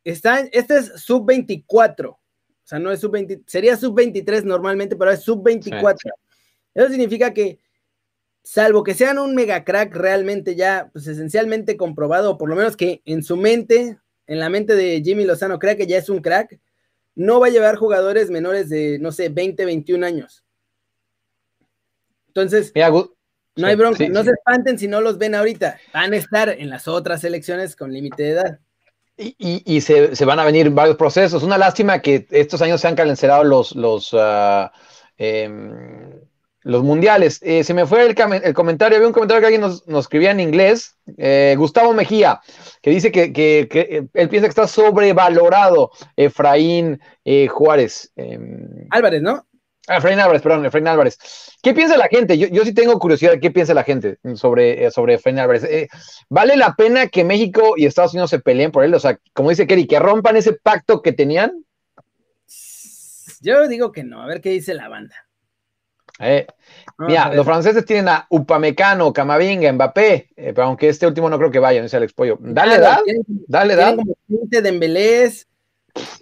[0.03, 2.12] Está, este es sub 24.
[2.12, 2.19] O
[2.63, 6.12] sea, no es sub 20, sería sub 23 normalmente, pero es sub 24.
[6.73, 7.60] Eso significa que,
[8.43, 12.77] salvo que sean un mega crack realmente ya, pues esencialmente comprobado, o por lo menos
[12.77, 16.21] que en su mente, en la mente de Jimmy Lozano, crea que ya es un
[16.21, 16.60] crack,
[17.15, 20.43] no va a llevar jugadores menores de, no sé, 20, 21 años.
[22.36, 22.74] Entonces,
[23.56, 26.69] no hay bronca, no se espanten si no los ven ahorita, van a estar en
[26.69, 28.60] las otras selecciones con límite de edad.
[29.15, 31.43] Y, se, van a venir varios procesos.
[31.43, 34.15] Una lástima que estos años se han cancelado los, los,
[35.17, 36.19] em,
[36.63, 37.39] los mundiales.
[37.43, 38.15] Eh, se me fue el,
[38.56, 42.41] comentario, había un comentario que alguien nos, escribía en inglés, eh, Gustavo Mejía,
[42.82, 47.00] que dice que, eh, él piensa que está sobrevalorado Efraín
[47.50, 48.12] Juárez.
[48.15, 49.46] Em, Álvarez, ¿no?
[49.88, 51.17] Ah, Efraín Álvarez, perdón, Efraín Álvarez.
[51.62, 52.38] ¿Qué piensa la gente?
[52.38, 55.65] Yo, yo sí tengo curiosidad, ¿qué piensa la gente sobre, eh, sobre Efraín Álvarez?
[55.65, 55.89] Eh,
[56.30, 58.93] ¿Vale la pena que México y Estados Unidos se peleen por él?
[58.93, 61.65] O sea, como dice Kerry, que rompan ese pacto que tenían.
[63.41, 65.15] Yo digo que no, a ver qué dice la banda.
[66.19, 66.48] Eh,
[67.00, 71.60] mira, los franceses tienen a Upamecano, Camavinga, Mbappé, pero aunque este último no creo que
[71.60, 72.38] vaya, dice Alex Pollo.
[72.39, 73.00] Dale edad,
[73.48, 73.96] dale edad.
[73.96, 75.48] Tienen como de Embelés,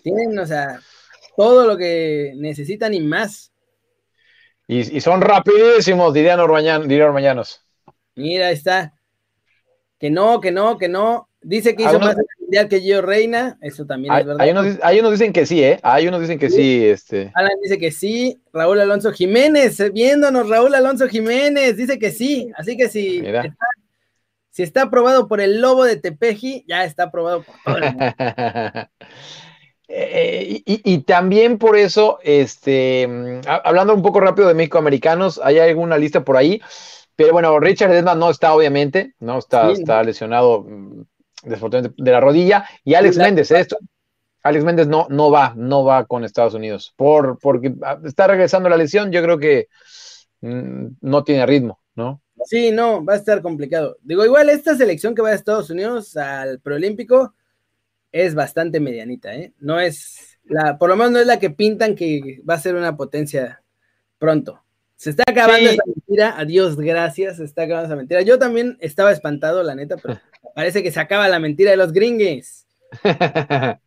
[0.02, 0.80] tienen, o sea,
[1.36, 3.51] todo lo que necesitan y más.
[4.72, 7.62] Y, son rapidísimos, dirían Ormañanos.
[8.16, 8.94] Mira, ahí está.
[10.00, 11.28] Que no, que no, que no.
[11.42, 14.42] Dice que hizo más mundial que Gio Reina, eso también es verdad.
[14.82, 15.78] Hay unos, dicen que sí, ¿eh?
[15.84, 16.86] Hay unos dicen que sí.
[16.86, 17.32] este.
[17.34, 18.42] Alan dice que sí.
[18.54, 22.50] Raúl Alonso Jiménez, eh, viéndonos, Raúl Alonso Jiménez, dice que sí.
[22.56, 23.22] Así que sí.
[24.52, 28.06] Si está aprobado por el lobo de Tepeji, ya está aprobado por todo el mundo.
[29.94, 35.98] Eh, y, también por eso, este, mm, hablando un poco rápido de México-Americanos, hay alguna
[35.98, 36.62] lista por ahí,
[37.18, 41.04] pero bueno, Richard Edman no está, obviamente, no está, está lesionado mm,
[41.44, 43.78] desafortunadamente de la rodilla, y Alex Méndez, esto.
[44.44, 48.70] Alex Méndez no, no va, no va con Estados Unidos, por, porque ah, está regresando
[48.70, 49.68] la lesión, yo creo que
[50.40, 52.22] mm, no tiene ritmo, ¿no?
[52.46, 53.98] Sí, no, va a estar complicado.
[54.02, 57.36] Digo, igual esta selección que va a Estados Unidos al preolímpico
[58.12, 59.54] es bastante medianita, ¿eh?
[59.60, 62.76] No es la, por lo menos no es la que pintan que va a ser
[62.76, 63.64] una potencia
[64.18, 64.64] pronto.
[64.96, 68.22] Se está acabando esa mentira, adiós, gracias, se está acabando esa mentira.
[68.22, 70.20] Yo también estaba espantado, la neta, pero
[70.56, 72.68] parece que se acaba la mentira de los gringues.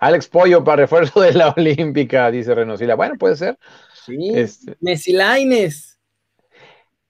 [0.00, 2.94] Alex Pollo para refuerzo de la Olímpica, dice Renosila.
[2.94, 3.58] Bueno, puede ser.
[4.04, 4.76] Sí, este...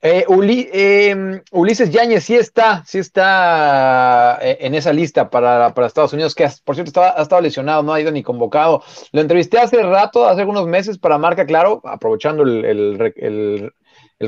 [0.02, 0.24] Eh,
[0.72, 6.48] em, Ulises Yáñez sí está, sí está eh, en esa lista para, Estados Unidos, que
[6.64, 8.82] por cierto ha estado lesionado, no ha ido ni convocado.
[9.12, 13.72] Lo entrevisté hace rato, hace algunos meses para Marca Claro, aprovechando el,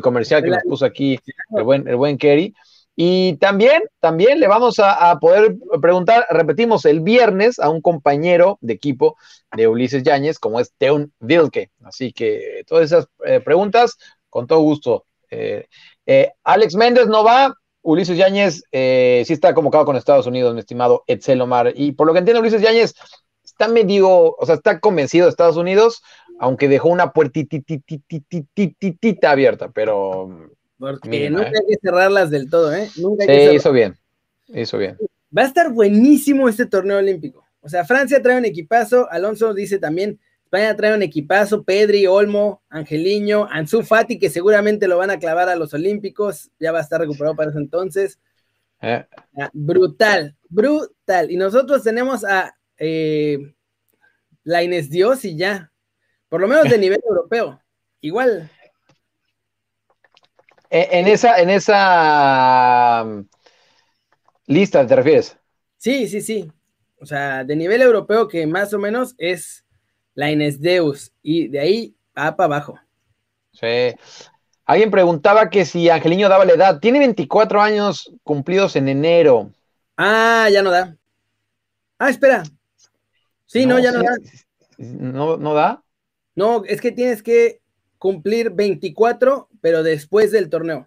[0.03, 1.19] comercial que nos puso aquí
[1.57, 2.55] el buen, el buen Kerry.
[2.95, 8.75] Y también, también le vamos a, poder preguntar, repetimos, el viernes a un compañero de
[8.75, 9.17] equipo
[9.57, 11.71] de Ulises Yáñez, como es Teun Vilke.
[11.83, 13.97] Así que todas esas eh, preguntas,
[14.29, 15.07] con todo gusto
[16.45, 21.03] Alex Méndez no va, Ulises Yáñez eh, sí está convocado con Estados Unidos, mi estimado
[21.07, 21.73] Etzel Omar.
[21.75, 22.95] Y por lo que entiendo, Ulises Yáñez
[23.45, 26.03] está medio, o sea, está convencido de Estados Unidos,
[26.39, 27.59] aunque dejó una puertita
[29.31, 30.49] abierta, pero.
[30.79, 32.91] Porque nunca hay que cerrarlas del todo, ¿eh?
[32.97, 33.97] Nunca hay sí, hizo bien,
[34.49, 34.97] hizo bien.
[35.37, 37.45] Va a estar buenísimo este torneo olímpico.
[37.61, 40.19] O sea, Francia trae un equipazo, Alonso dice también,
[40.53, 45.49] España trae un equipazo, Pedri, Olmo, Angeliño, Ansu Fati, que seguramente lo van a clavar
[45.49, 48.19] a los Olímpicos, ya va a estar recuperado para ese entonces.
[48.83, 49.03] Eh.
[49.55, 51.31] Brutal, brutal.
[51.31, 53.55] Y nosotros tenemos a eh,
[54.45, 55.73] la Inés Dios y ya,
[56.29, 57.59] por lo menos de nivel europeo,
[58.03, 58.51] igual.
[60.69, 63.27] En esa, en esa um,
[64.49, 65.35] lista, ¿te refieres?
[65.79, 66.53] Sí, sí, sí.
[67.01, 69.62] O sea, de nivel europeo que más o menos es
[70.15, 72.79] la Deus, y de ahí va para abajo.
[73.53, 73.95] Sí.
[74.65, 76.81] Alguien preguntaba que si Angeliño daba la edad.
[76.81, 79.51] Tiene 24 años cumplidos en enero.
[79.97, 80.97] Ah, ya no da.
[81.99, 82.43] Ah, espera.
[83.47, 84.17] Sí, no, ya no da.
[84.79, 85.83] ¿No, ¿No da?
[86.35, 87.61] No, es que tienes que
[87.99, 90.87] cumplir 24, pero después del torneo.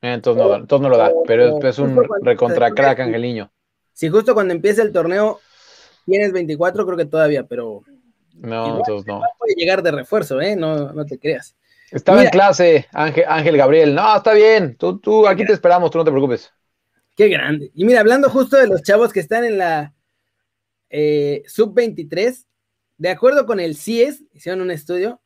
[0.00, 3.50] Eh, entonces, no, entonces no lo da, pero es un recontra crack Angeliño.
[3.92, 5.40] Si justo cuando empieza el torneo
[6.04, 7.82] tienes 24, creo que todavía, pero
[8.38, 9.22] no, entonces no.
[9.38, 10.56] Puede llegar de refuerzo, ¿eh?
[10.56, 11.56] No, no te creas.
[11.90, 13.94] Estaba en clase, Ángel, Ángel Gabriel.
[13.94, 14.76] No, está bien.
[14.76, 16.52] Tú, tú, aquí te esperamos, tú no te preocupes.
[17.14, 17.70] Qué grande.
[17.74, 19.94] Y mira, hablando justo de los chavos que están en la
[20.90, 22.44] eh, sub-23,
[22.98, 25.20] de acuerdo con el CIES, hicieron un estudio,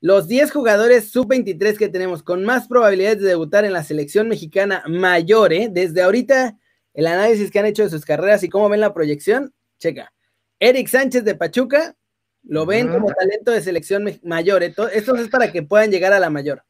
[0.00, 4.84] los 10 jugadores sub-23 que tenemos con más probabilidades de debutar en la selección mexicana
[4.86, 5.68] mayor, ¿eh?
[5.70, 6.58] desde ahorita
[6.92, 10.12] el análisis que han hecho de sus carreras y cómo ven la proyección, checa.
[10.60, 11.96] Eric Sánchez de Pachuca,
[12.44, 14.62] lo ven como talento de selección mayor.
[14.62, 16.64] Esto, esto es para que puedan llegar a la mayor.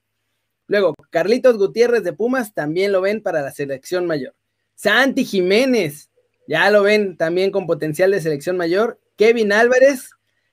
[0.67, 4.35] Luego, Carlitos Gutiérrez de Pumas también lo ven para la selección mayor.
[4.75, 6.11] Santi Jiménez,
[6.47, 9.01] ya lo ven también con potencial de selección mayor.
[9.17, 10.11] Kevin Álvarez,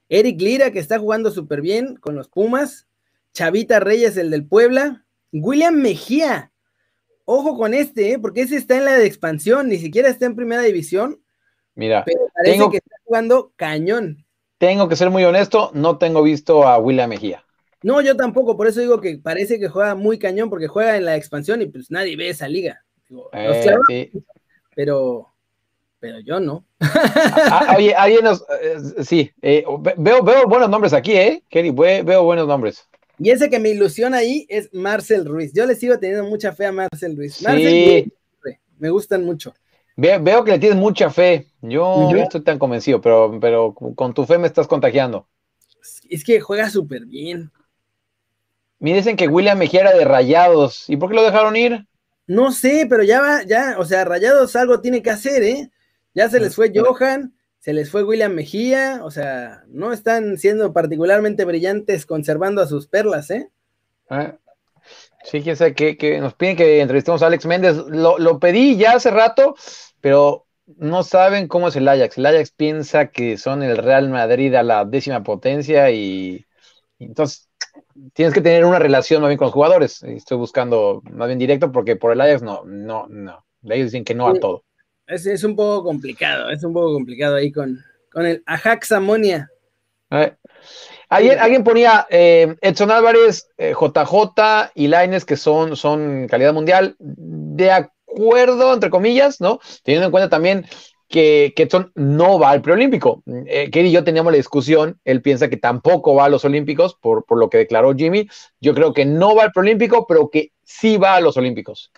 [0.09, 2.87] Eric Lira, que está jugando súper bien con los Pumas.
[3.33, 5.05] Chavita Reyes, el del Puebla.
[5.31, 6.51] William Mejía.
[7.25, 8.19] Ojo con este, ¿eh?
[8.19, 11.21] porque ese está en la de expansión, ni siquiera está en primera división.
[11.75, 14.25] Mira, pero parece que está jugando cañón.
[14.61, 17.43] Tengo que ser muy honesto, no tengo visto a William Mejía.
[17.81, 21.05] No, yo tampoco, por eso digo que parece que juega muy cañón, porque juega en
[21.05, 22.85] la expansión y pues nadie ve esa liga.
[23.33, 24.11] Eh,
[24.75, 25.33] pero,
[25.99, 26.63] pero yo no.
[26.79, 29.65] Ah, ah, oye, alguien nos, eh, sí, eh,
[29.97, 31.43] veo, veo buenos nombres aquí, ¿eh?
[31.49, 32.87] Kelly, veo buenos nombres.
[33.17, 35.53] Y ese que me ilusiona ahí es Marcel Ruiz.
[35.55, 37.41] Yo le sigo teniendo mucha fe a Marcel Ruiz.
[37.41, 38.11] Marcel
[38.43, 38.51] sí.
[38.77, 39.55] me gustan mucho.
[39.95, 41.47] Veo que le tienes mucha fe.
[41.61, 45.27] Yo no estoy tan convencido, pero, pero con tu fe me estás contagiando.
[46.09, 47.51] Es que juega súper bien.
[48.79, 50.89] Me dicen que William Mejía era de Rayados.
[50.89, 51.87] ¿Y por qué lo dejaron ir?
[52.25, 55.71] No sé, pero ya va, ya, o sea, Rayados algo tiene que hacer, ¿eh?
[56.13, 60.73] Ya se les fue Johan, se les fue William Mejía, o sea, no están siendo
[60.73, 63.49] particularmente brillantes conservando a sus perlas, ¿eh?
[64.09, 64.35] Ah,
[65.23, 67.75] sí, quién sabe que, nos piden que entrevistemos a Alex Méndez.
[67.87, 69.55] Lo, lo pedí ya hace rato,
[69.99, 72.17] pero no saben cómo es el Ajax.
[72.17, 76.45] El Ajax piensa que son el Real Madrid a la décima potencia y,
[76.99, 77.49] entonces
[78.13, 80.03] tienes que tener una relación más bien con los jugadores.
[80.03, 83.45] Estoy buscando más bien directo porque por el Ajax no, no, no.
[83.63, 84.63] Ellos dicen que no a todo.
[85.07, 87.79] Es, es, un poco complicado, es un poco complicado ahí con,
[88.11, 89.49] con el Ajax Amonia.
[90.09, 90.33] Eh,
[91.09, 96.95] ayer alguien ponía eh, Edson Álvarez, JJ eh, y Laines, que son, son calidad mundial,
[96.99, 99.59] de acuerdo, entre comillas, ¿no?
[99.83, 100.65] Teniendo en cuenta también
[101.11, 103.21] que, que Edson no va al preolímpico.
[103.45, 106.95] Eh, Kerry y yo teníamos la discusión, él piensa que tampoco va a los olímpicos,
[106.95, 108.27] por, por lo que declaró Jimmy.
[108.59, 111.91] Yo creo que no va al preolímpico, pero que sí va a los olímpicos.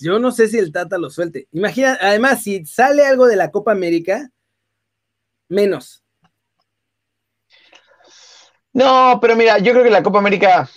[0.00, 1.48] Yo no sé si el Tata lo suelte.
[1.52, 4.30] Imagina, además, si sale algo de la Copa América,
[5.48, 6.03] menos.
[8.74, 10.68] No, pero mira, yo creo que la Copa América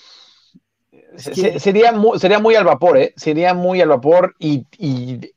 [1.18, 3.14] sería, muy, sería muy al vapor, ¿eh?
[3.18, 4.66] Sería muy al vapor y,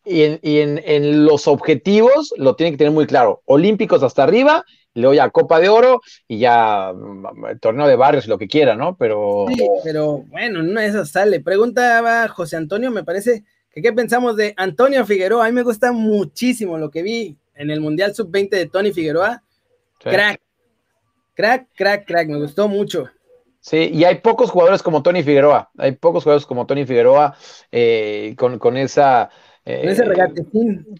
[0.04, 3.42] en, los objetivos lo tienen que tener muy claro.
[3.46, 8.28] Olímpicos hasta arriba, luego ya Copa de Oro y ya mm, el torneo de barrios,
[8.28, 8.94] lo que quiera, ¿no?
[8.96, 9.46] Pero...
[9.48, 11.40] Sí, pero bueno, en una de esas sale.
[11.40, 15.46] Preguntaba José Antonio, me parece que qué pensamos de Antonio Figueroa.
[15.46, 19.42] A mí me gusta muchísimo lo que vi en el Mundial Sub-20 de Tony Figueroa.
[19.98, 20.40] Crack,
[21.34, 23.08] crack, crack, crack, me gustó mucho.
[23.62, 27.36] Sí, y hay pocos jugadores como Tony Figueroa, hay pocos jugadores como Tony Figueroa
[27.70, 29.28] eh, con, con, esa...
[29.66, 30.46] Eh, con ese regate,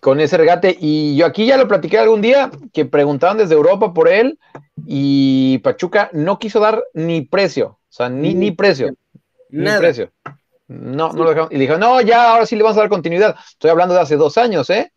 [0.02, 3.94] Con ese regate, y yo aquí ya lo platiqué algún día, que preguntaban desde Europa
[3.94, 4.38] por él,
[4.84, 8.94] y Pachuca no quiso dar ni precio, o sea, ni, ni precio,
[9.48, 9.76] Nada.
[9.76, 10.12] ni precio.
[10.68, 13.36] No, no lo dejaron, y dijeron, no, ya, ahora sí le vamos a dar continuidad.
[13.48, 14.92] Estoy hablando de hace dos años, ¿eh?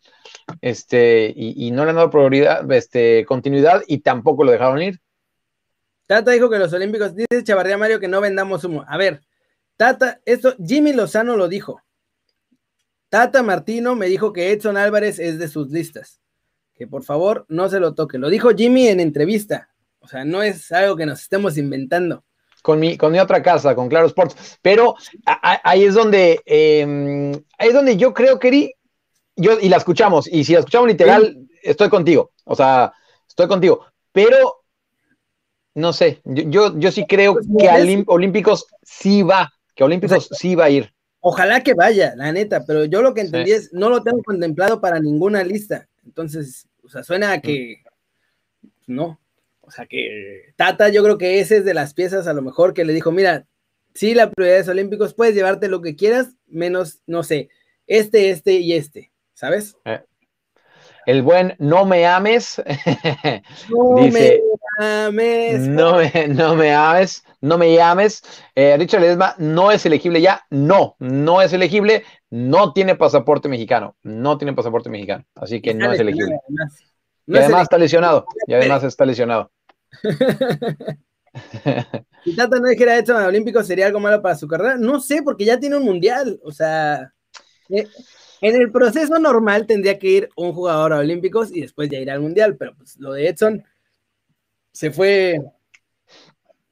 [0.60, 5.00] Este, y, y no le han dado prioridad, este, continuidad, y tampoco lo dejaron ir.
[6.06, 8.84] Tata dijo que los Olímpicos, dice Chavarría Mario que no vendamos humo.
[8.86, 9.22] A ver,
[9.76, 11.80] Tata, esto, Jimmy Lozano lo dijo.
[13.08, 16.20] Tata Martino me dijo que Edson Álvarez es de sus listas.
[16.74, 18.18] Que por favor no se lo toque.
[18.18, 19.70] Lo dijo Jimmy en entrevista.
[20.00, 22.24] O sea, no es algo que nos estemos inventando.
[22.62, 24.58] Con mi, con mi otra casa, con Claro Sports.
[24.60, 28.72] Pero ahí es donde, eh, ahí es donde yo creo que
[29.36, 31.58] yo, y la escuchamos, y si la escuchamos literal, sí.
[31.62, 32.32] estoy contigo.
[32.44, 32.92] O sea,
[33.28, 33.86] estoy contigo.
[34.12, 34.63] Pero
[35.74, 40.28] no sé, yo, yo, sí creo pues, que a Olímpicos sí va, que a Olímpicos
[40.32, 40.92] sí va a ir.
[41.20, 43.56] Ojalá que vaya, la neta, pero yo lo que entendí sí.
[43.56, 45.88] es, no lo tengo contemplado para ninguna lista.
[46.04, 47.82] Entonces, o sea, suena a que
[48.86, 49.18] no.
[49.60, 52.74] O sea, que Tata, yo creo que ese es de las piezas a lo mejor
[52.74, 53.46] que le dijo, mira,
[53.94, 57.48] sí, la prioridad es Olímpicos, puedes llevarte lo que quieras, menos, no sé,
[57.86, 59.76] este, este y este, ¿sabes?
[59.86, 60.02] Eh,
[61.06, 62.62] el buen no me ames.
[63.70, 64.42] No dice,
[64.78, 68.22] No me, no me ames, no me llames.
[68.54, 70.44] Eh, Richard Ledesma no es elegible ya.
[70.50, 72.04] No, no es elegible.
[72.30, 73.96] No tiene pasaporte mexicano.
[74.02, 75.24] No tiene pasaporte mexicano.
[75.34, 76.38] Así que no es elegible.
[76.48, 76.78] Además.
[77.26, 78.26] No y además está lesionado.
[78.46, 79.50] Y además está lesionado.
[82.24, 84.76] si Tata no dijera esto en Olímpicos, ¿sería algo malo para su carrera?
[84.76, 86.40] No sé, porque ya tiene un mundial.
[86.42, 87.12] O sea.
[87.70, 87.86] Eh,
[88.40, 92.10] en el proceso normal tendría que ir un jugador a Olímpicos y después ya ir
[92.10, 93.64] al Mundial, pero pues lo de Edson
[94.74, 95.40] se fue.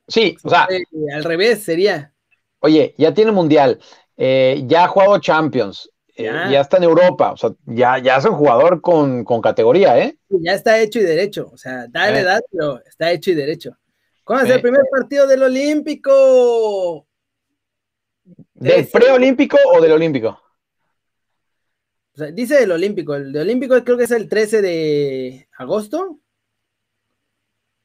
[0.09, 0.69] Sí, o sea.
[1.15, 2.13] al revés sería.
[2.59, 3.81] Oye, ya tiene Mundial,
[4.17, 6.51] eh, ya ha jugado Champions, eh, ya.
[6.51, 6.61] ya.
[6.61, 10.17] está en Europa, o sea, ya, ya es un jugador con, con categoría, ¿eh?
[10.29, 12.23] Ya está hecho y derecho, o sea, da la eh.
[12.23, 13.77] edad, pero está hecho y derecho.
[14.25, 17.07] ¿Cuándo es el primer partido del Olímpico?
[18.55, 20.41] ¿Del preolímpico o del Olímpico?
[22.15, 23.15] O sea, dice el Olímpico.
[23.15, 26.22] El de Olímpico creo que es el 13 de agosto.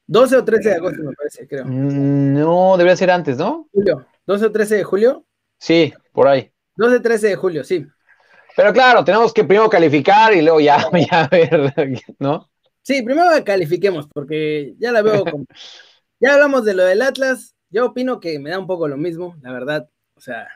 [0.08, 1.66] 12 o 13 de agosto, me parece, creo.
[1.66, 3.68] Mm, no, debería ser antes, ¿no?
[3.72, 4.06] Julio.
[4.26, 5.26] 12 o 13 de julio.
[5.58, 6.50] Sí, por ahí.
[6.76, 7.86] 12 13 de julio, sí.
[8.56, 10.78] Pero claro, tenemos que primero calificar y luego ya,
[11.10, 11.74] ya ver,
[12.18, 12.50] ¿no?
[12.82, 15.44] Sí, primero califiquemos, porque ya la veo como...
[16.20, 17.54] ya hablamos de lo del Atlas.
[17.68, 19.90] Yo opino que me da un poco lo mismo, la verdad.
[20.14, 20.48] O sea,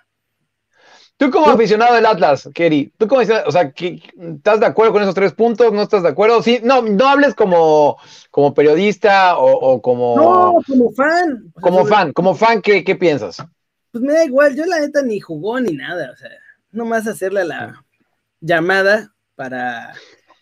[1.23, 5.15] Tú como aficionado del Atlas, Kerry, tú como o sea, ¿estás de acuerdo con esos
[5.15, 5.73] tres puntos?
[5.73, 6.43] ¿No estás de acuerdo?
[6.43, 7.97] Sí, no, no hables como,
[8.33, 10.17] como periodista o, o como.
[10.17, 11.53] No, como fan.
[11.61, 13.37] Como o sea, fan, como fan, ¿qué, ¿qué, piensas?
[13.93, 16.31] Pues me da igual, yo la neta ni jugó ni nada, o sea,
[16.73, 17.85] nomás hacerle la
[18.41, 19.93] llamada para.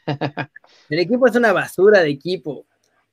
[0.89, 2.65] El equipo es una basura de equipo.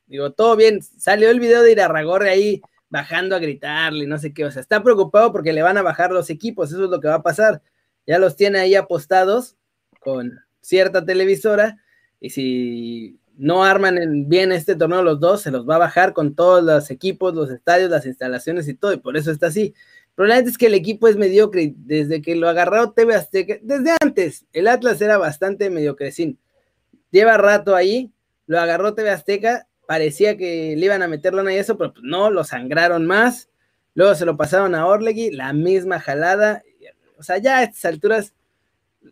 [0.06, 4.46] Digo, todo bien, salió el video de Irarragorre ahí bajando a gritarle, no sé qué,
[4.46, 7.08] o sea, está preocupado porque le van a bajar los equipos, eso es lo que
[7.08, 7.62] va a pasar.
[8.06, 9.58] Ya los tiene ahí apostados
[10.00, 11.78] con cierta televisora
[12.20, 16.34] y si no arman bien este torneo los dos, se los va a bajar con
[16.34, 19.76] todos los equipos, los estadios, las instalaciones y todo, y por eso está así.
[20.16, 23.96] Pero la es que el equipo es mediocre desde que lo agarró TV Azteca, desde
[24.02, 26.40] antes, el Atlas era bastante mediocrecín.
[27.12, 28.12] Lleva rato ahí,
[28.48, 32.04] lo agarró TV Azteca parecía que le iban a meter lana y eso, pero pues
[32.06, 33.50] no, lo sangraron más.
[33.96, 36.62] Luego se lo pasaron a Orlegui, la misma jalada.
[37.18, 38.34] O sea, ya a estas alturas,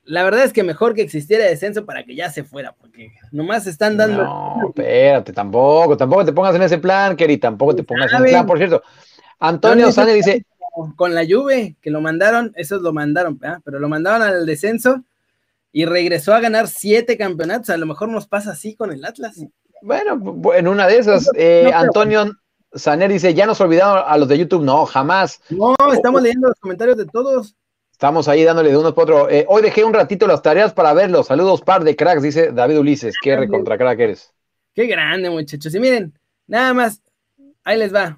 [0.04, 3.66] la verdad es que mejor que existiera descenso para que ya se fuera, porque nomás
[3.66, 4.24] están dando.
[4.24, 8.30] No, espérate, tampoco, tampoco te pongas en ese plan, Keri, tampoco te pongas en ese
[8.34, 8.84] plan, por cierto.
[9.40, 10.46] Antonio Sane dice.
[10.98, 15.06] Con la Juve, que lo mandaron, esos lo mandaron, pero lo mandaron al descenso
[15.72, 17.70] y regresó a ganar siete campeonatos.
[17.70, 19.38] A lo mejor nos pasa así con el Atlas.
[19.82, 22.32] Bueno, en una de esas, eh, Antonio
[22.74, 24.64] Saner dice, ya nos olvidaron a los de YouTube.
[24.64, 25.42] No, jamás.
[25.50, 27.56] No, estamos leyendo los comentarios de todos.
[27.92, 29.30] Estamos ahí dándole de unos por otro.
[29.30, 31.28] Eh, hoy dejé un ratito las tareas para verlos.
[31.28, 33.16] Saludos, par de cracks, dice David Ulises.
[33.22, 34.34] Qué recontra crack eres.
[34.74, 35.74] Qué grande, muchachos.
[35.74, 37.02] Y miren, nada más,
[37.64, 38.18] ahí les va.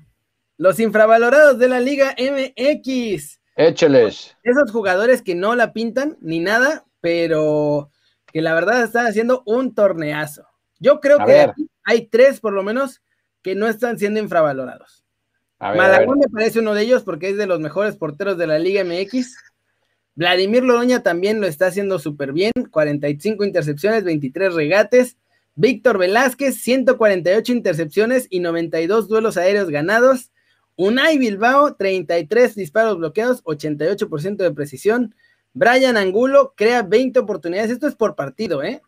[0.57, 3.39] Los infravalorados de la Liga MX.
[3.55, 4.35] Écheles.
[4.41, 7.91] Esos jugadores que no la pintan ni nada, pero
[8.33, 10.47] que la verdad están haciendo un torneazo.
[10.79, 11.51] Yo creo que
[11.83, 13.01] hay tres, por lo menos,
[13.41, 15.03] que no están siendo infravalorados.
[15.59, 18.83] Malagón me parece uno de ellos porque es de los mejores porteros de la Liga
[18.83, 19.35] MX.
[20.15, 25.17] Vladimir Loroña también lo está haciendo súper bien, 45 intercepciones, 23 regates.
[25.55, 30.31] Víctor Velázquez, 148 intercepciones y 92 duelos aéreos ganados.
[30.75, 35.15] Unai Bilbao, 33 disparos bloqueados, 88% de precisión.
[35.53, 37.71] Brian Angulo crea 20 oportunidades.
[37.71, 38.81] Esto es por partido, ¿eh?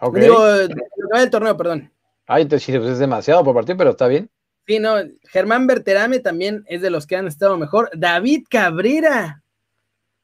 [0.00, 0.22] Okay.
[0.22, 1.92] Digo, del torneo, perdón.
[2.26, 4.30] Ay, entonces es demasiado por partido, pero está bien.
[4.66, 4.96] Sí, no.
[5.30, 7.90] Germán Berterame también es de los que han estado mejor.
[7.94, 9.42] David Cabrera,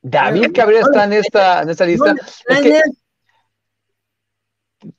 [0.06, 2.14] David Cabrera está en esta, en esta lista.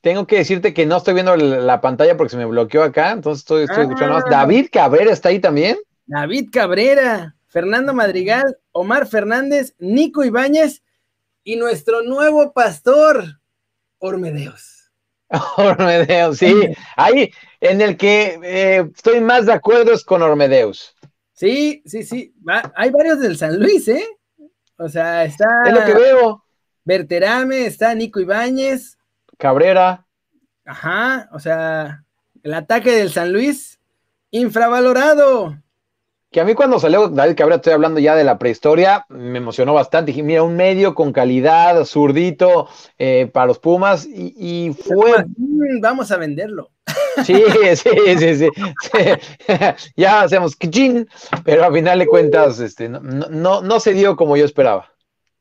[0.00, 3.42] tengo que decirte que no estoy viendo la pantalla porque se me bloqueó acá, entonces
[3.42, 4.24] estoy, escuchando más.
[4.26, 4.30] Ah.
[4.30, 5.76] David Cabrera está ahí también.
[6.06, 10.82] David Cabrera, Fernando Madrigal, Omar Fernández, Nico Ibáñez
[11.44, 13.40] y nuestro nuevo pastor,
[13.98, 14.92] Ormedeos.
[15.56, 16.54] Ormedeos, sí.
[16.96, 20.94] Ahí en el que eh, estoy más de acuerdo es con Ormedeus.
[21.32, 22.34] Sí, sí, sí.
[22.74, 24.06] hay varios del San Luis, ¿eh?
[24.78, 25.64] O sea, está.
[25.66, 26.44] Es lo que veo.
[26.84, 28.96] Berterame, está Nico Ibáñez.
[29.36, 30.06] Cabrera.
[30.64, 32.04] Ajá, o sea,
[32.42, 33.80] el ataque del San Luis,
[34.30, 35.60] infravalorado.
[36.30, 39.74] Que a mí cuando salió David Cabrera, estoy hablando ya de la prehistoria, me emocionó
[39.74, 40.10] bastante.
[40.10, 42.68] Dije, mira, un medio con calidad, zurdito
[42.98, 45.24] eh, para los Pumas, y, fue.
[45.36, 46.70] Mm, vamos a venderlo.
[47.24, 47.42] Sí,
[47.76, 48.48] sí, sí, sí.
[49.96, 51.08] ya hacemos kichin,
[51.44, 54.92] pero a final de cuentas este, no, no, no se dio como yo esperaba.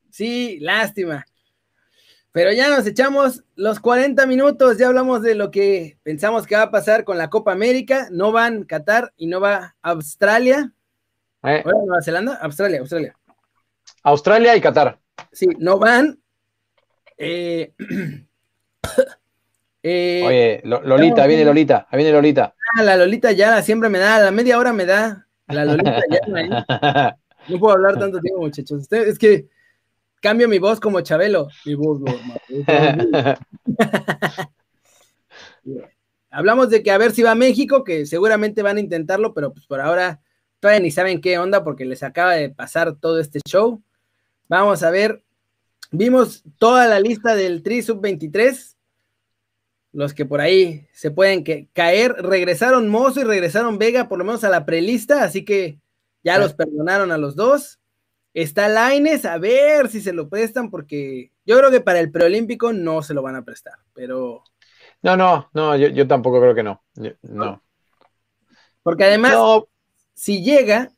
[0.09, 1.25] Sí, lástima.
[2.35, 6.63] Pero ya nos echamos los 40 minutos, ya hablamos de lo que pensamos que va
[6.63, 8.09] a pasar con la Copa América.
[8.11, 10.73] No van Qatar y no va Australia.
[11.43, 11.63] Eh.
[11.63, 12.35] Nueva Zelanda?
[12.41, 13.15] Australia, Australia.
[14.03, 14.99] Australia y Qatar.
[15.31, 16.19] Sí, no van.
[17.17, 17.73] Eh,
[19.87, 22.55] Eh, Oye, Lolita, viene Lolita, viene Lolita.
[22.75, 25.27] Ah, la Lolita ya siempre me da, a la media hora me da.
[25.47, 27.17] La Lolita ya
[27.47, 28.91] No puedo hablar tanto tiempo, muchachos.
[28.91, 29.47] Es que
[30.25, 31.49] cambio mi voz como Chabelo.
[31.65, 32.01] Mi voz,
[36.31, 39.53] Hablamos de que a ver si va a México, que seguramente van a intentarlo, pero
[39.53, 40.19] pues por ahora
[40.59, 43.83] todavía ni saben qué onda porque les acaba de pasar todo este show.
[44.49, 45.21] Vamos a ver.
[45.91, 48.75] Vimos toda la lista del Tri Sub 23
[49.93, 52.13] los que por ahí se pueden caer.
[52.13, 55.79] Regresaron Mozo y regresaron Vega, por lo menos a la prelista, así que
[56.23, 57.79] ya los perdonaron a los dos.
[58.35, 62.73] Está Laines, a ver si se lo prestan, porque yo creo que para el preolímpico
[62.73, 64.43] no se lo van a prestar, pero.
[65.01, 66.83] No, no, no, yo, tampoco creo que no.
[67.21, 67.63] no.
[68.83, 69.37] Porque además,
[70.13, 70.91] si llega,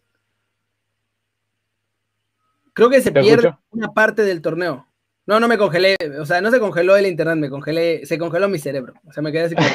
[2.74, 4.88] creo que se pierde una parte del torneo.
[5.28, 8.50] No, no me congelé, o sea, no se congeló el internet, me congelé, se congeló
[8.50, 8.96] mi cerebro.
[9.06, 9.68] O sea, me quedé así como.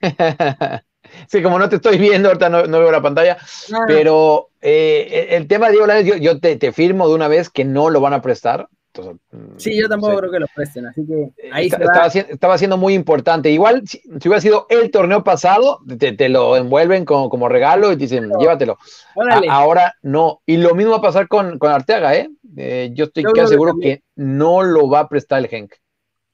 [1.28, 3.36] sí, como no te estoy viendo, ahorita no, veo la pantalla,
[3.72, 3.84] ah.
[3.86, 7.90] pero eh, el tema de Diego yo, yo te, firmo de una vez que no
[7.90, 8.68] lo van a prestar.
[9.56, 11.70] sí, yo tampoco creo que lo presten, así que ahí
[12.28, 13.50] estaba, siendo muy importante.
[13.50, 18.02] Igual, si, hubiera sido el torneo pasado, te, lo envuelven como, como, regalo y te
[18.02, 18.78] dicen, llévatelo.
[19.48, 20.42] ahora no.
[20.46, 22.28] Y lo mismo va a pasar con, con Arteaga, ¿eh?
[22.56, 25.74] Eh, yo estoy casi seguro que no lo va a prestar el Genk.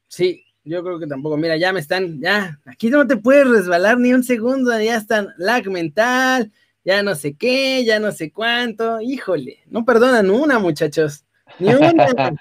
[0.09, 1.37] Sí, yo creo que tampoco.
[1.37, 5.29] Mira, ya me están, ya, aquí no te puedes resbalar ni un segundo, ya están
[5.39, 6.53] lag mental,
[6.85, 9.01] ya no sé qué, ya no sé cuánto.
[9.01, 11.25] Híjole, no perdonan una, muchachos.
[11.59, 12.07] Ni una.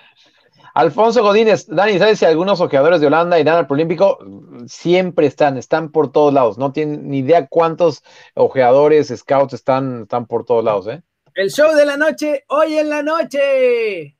[0.73, 4.19] Alfonso Godínez, Dani, ¿sabes si algunos ojeadores de Holanda irán al Prolímpico?
[4.67, 6.59] Siempre están, están por todos lados.
[6.59, 8.03] No tienen ni idea cuántos
[8.35, 11.01] ojeadores, scouts están, están por todos lados, ¿eh?
[11.33, 14.15] El show de la noche, hoy en la noche.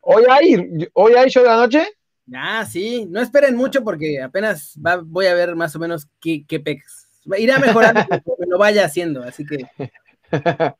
[0.00, 1.88] ¿Hoy hay, hoy hay show de la noche?
[2.34, 3.06] Ah, sí.
[3.10, 7.08] No esperen mucho porque apenas voy a ver más o menos qué, qué pex.
[7.38, 9.66] Irá mejorando que lo vaya haciendo, así que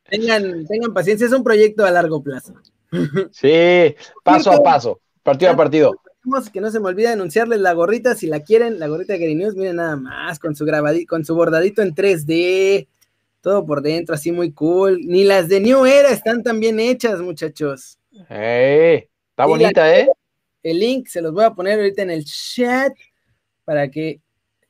[0.09, 1.27] tengan, tengan paciencia.
[1.27, 2.53] Es un proyecto a largo plazo.
[3.31, 4.99] Sí, paso a paso.
[5.23, 5.95] partido a partido.
[6.53, 9.35] Que no se me olvide anunciarles la gorrita, si la quieren, la gorrita de Gary
[9.35, 12.87] News, miren nada más, con su grabadito, con su bordadito en 3D,
[13.41, 15.01] todo por dentro, así muy cool.
[15.03, 17.97] Ni las de New Era están tan bien hechas, muchachos.
[18.29, 20.07] Eh, está bonita, ¿eh?
[20.63, 22.93] El link se los voy a poner ahorita en el chat
[23.65, 24.21] para que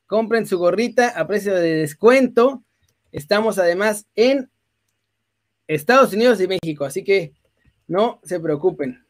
[0.07, 2.63] compren su gorrita a precio de descuento.
[3.11, 4.49] Estamos además en
[5.67, 7.33] Estados Unidos y México, así que
[7.87, 9.05] no se preocupen.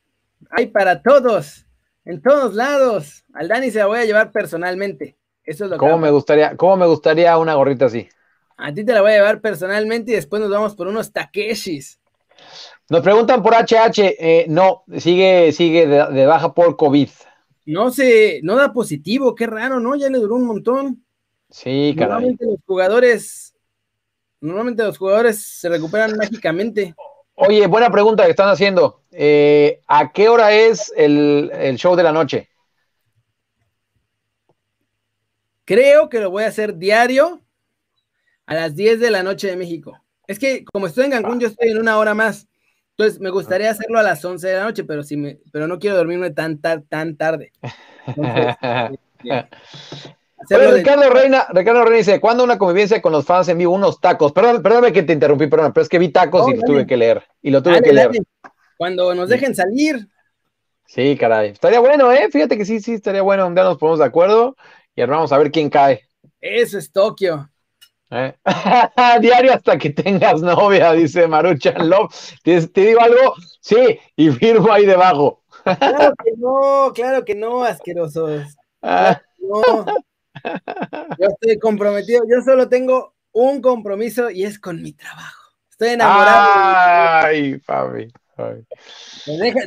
[0.49, 1.65] Hay para todos,
[2.03, 3.23] en todos lados.
[3.33, 5.17] Al Dani se la voy a llevar personalmente.
[5.45, 8.07] Eso es lo ¿Cómo me gustaría, ¿Cómo me gustaría una gorrita así?
[8.57, 11.99] A ti te la voy a llevar personalmente y después nos vamos por unos Takeshis.
[12.89, 17.09] Nos preguntan por HH, eh, no, sigue, sigue de, baja por COVID.
[17.65, 19.95] No se, no da positivo, qué raro, ¿no?
[19.95, 21.05] Ya le duró un montón.
[21.49, 22.09] Sí, caray.
[22.09, 23.55] Normalmente los jugadores,
[24.41, 26.93] normalmente los jugadores se recuperan mágicamente.
[27.35, 29.01] Oye, buena pregunta que están haciendo.
[29.11, 32.49] Eh, ¿A qué hora es el, el show de la noche?
[35.65, 37.41] Creo que lo voy a hacer diario
[38.45, 39.97] a las 10 de la noche de México.
[40.27, 42.47] Es que como estoy en Cancún, yo estoy en una hora más.
[42.97, 45.79] Entonces, me gustaría hacerlo a las 11 de la noche, pero, si me, pero no
[45.79, 47.51] quiero dormirme tan, tan, tarde.
[48.05, 48.97] Este,
[50.71, 53.73] Ricardo, Reina, Ricardo Reina dice, ¿cuándo una convivencia con los fans en vivo?
[53.73, 54.31] Unos tacos.
[54.31, 56.97] Perdón, perdóname que te interrumpí, perdón, pero es que vi tacos y lo tuve que
[56.97, 57.23] leer.
[57.41, 58.11] Y lo tuve que leer.
[58.77, 60.07] Cuando nos dejen salir.
[60.85, 61.49] Sí, caray.
[61.49, 62.29] Estaría bueno, ¿eh?
[62.31, 63.47] Fíjate que sí, sí, estaría bueno.
[63.47, 64.55] Un día nos ponemos de acuerdo
[64.95, 66.01] y vamos a ver quién cae.
[66.39, 67.49] Eso es Tokio.
[68.13, 68.35] ¿Eh?
[69.21, 72.13] Diario hasta que tengas novia, dice Maruchan Love.
[72.43, 73.33] ¿Te, digo algo?
[73.59, 75.41] Sí, y firmo ahí debajo.
[75.63, 78.55] Claro que no, claro que no, asquerosos.
[78.81, 79.85] no.
[81.19, 85.53] Yo estoy comprometido, yo solo tengo un compromiso y es con mi trabajo.
[85.69, 86.49] Estoy enamorado.
[87.25, 88.11] Ay, Fabi.
[88.35, 88.65] Pues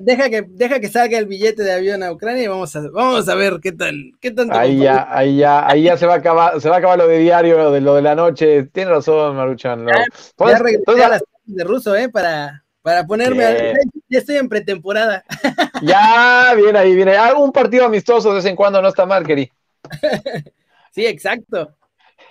[0.04, 3.28] deja, que, deja que salga el billete de avión a Ucrania y vamos a, vamos
[3.28, 4.58] a ver qué tan, qué tanto.
[4.58, 7.06] Ahí ya, ahí ya, ahí ya se va a acabar, se va a acabar lo
[7.06, 8.64] de diario, de lo de la noche.
[8.64, 9.86] Tiene razón, Maruchan.
[9.86, 10.04] Ya,
[10.34, 10.60] pues,
[11.00, 13.74] a las de ruso, eh, para, para ponerme
[14.08, 15.24] ya estoy en pretemporada.
[15.82, 17.16] Ya, viene ahí, viene.
[17.16, 19.52] Algún partido amistoso de vez en cuando no está mal, Keri.
[20.90, 21.76] sí, exacto.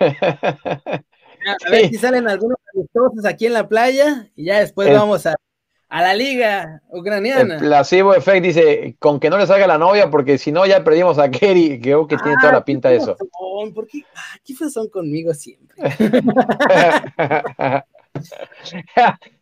[0.00, 5.36] A ver si salen algunos amistosos aquí en la playa y ya después vamos a,
[5.88, 7.54] a la liga ucraniana.
[7.54, 10.82] El placebo effect dice, con que no le salga la novia, porque si no ya
[10.82, 13.16] perdimos a Kerry, creo que tiene toda la pinta de eso.
[13.74, 14.02] ¿Por qué?
[14.14, 15.76] Ah, ¿Qué son conmigo siempre?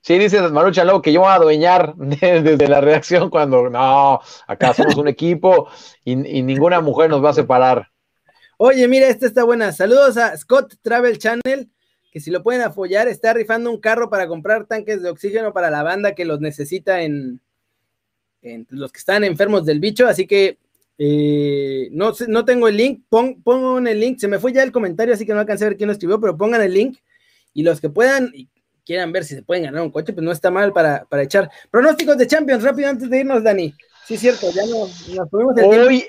[0.01, 4.75] sí, dice Marucha Lobo que yo voy a adueñar desde la reacción cuando no, acá
[4.75, 5.69] somos un equipo
[6.05, 7.89] y, ninguna mujer nos va a separar.
[8.57, 9.73] Oye, mira, esta está buena.
[9.73, 11.71] Saludos a Scott Travel Channel
[12.15, 15.69] que si lo pueden apoyar, está rifando un carro para comprar tanques de oxígeno para
[15.69, 17.41] la banda que los necesita en,
[18.69, 20.59] los que están enfermos del bicho, así que
[20.97, 24.71] eh, no, no tengo el link, pon, pongan el link, se me fue ya el
[24.71, 26.99] comentario, así que no alcancé a ver quién lo escribió, pero pongan el link.
[27.53, 28.49] Y los que puedan y
[28.87, 31.51] quieran ver si se pueden ganar un coche, pues no está mal para, echar.
[31.69, 33.75] Pronósticos de Champions, rápido antes de irnos, Dani.
[34.07, 34.87] Sí, cierto, ya no,
[35.17, 36.05] nos ponemos el Hoy,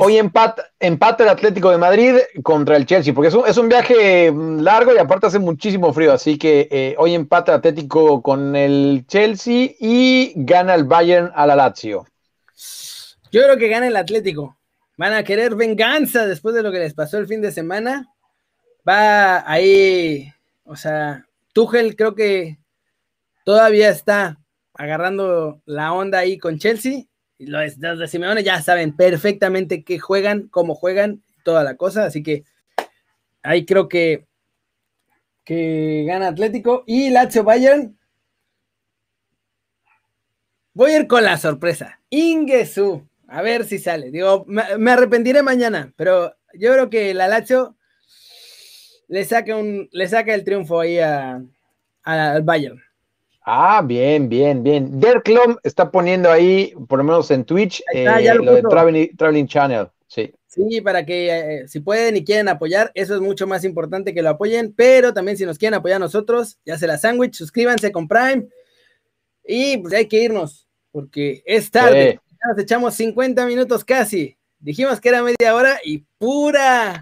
[0.00, 3.68] Hoy empate, empate el Atlético de Madrid contra el Chelsea, porque es un, es un,
[3.68, 8.56] viaje largo y aparte hace muchísimo frío, así que eh, hoy empate el Atlético con
[8.56, 12.06] el Chelsea y gana el Bayern a la Lazio.
[13.30, 14.56] Yo creo que gana el Atlético.
[14.96, 18.06] Van a querer venganza después de lo que les pasó el fin de semana.
[18.88, 20.32] Va ahí,
[20.64, 22.56] o sea, Tuchel creo que
[23.44, 24.38] todavía está
[24.72, 27.04] agarrando la onda ahí con Chelsea
[27.38, 32.44] los, de Simeone ya saben perfectamente qué juegan, cómo juegan, toda la cosa, así que
[33.42, 34.26] ahí creo que,
[35.44, 37.96] que gana Atlético y Lazio Bayern.
[40.74, 42.00] Voy a ir con la sorpresa.
[42.10, 43.06] Ingesu.
[43.28, 44.10] A ver si sale.
[44.10, 47.76] Digo, me, arrepentiré mañana, pero yo creo que la Lazio
[49.08, 52.85] le saca, un, le saca el triunfo ahí al Bayern.
[53.48, 54.98] Ah, bien, bien, bien.
[54.98, 58.62] Derklom está poniendo ahí, por lo menos en Twitch, eh, lo, de
[59.16, 59.86] Traveling, Channel.
[60.08, 60.34] Sí.
[60.48, 64.22] Sí, para que eh, si pueden y quieren apoyar, eso es mucho más importante que
[64.22, 67.92] lo apoyen, pero también si nos quieren apoyar a nosotros, ya se la sándwich, suscríbanse
[67.92, 68.48] con Prime
[69.44, 75.00] y pues hay que irnos, porque es tarde, ya nos echamos 50 minutos casi, dijimos
[75.00, 77.00] que era media hora y pura,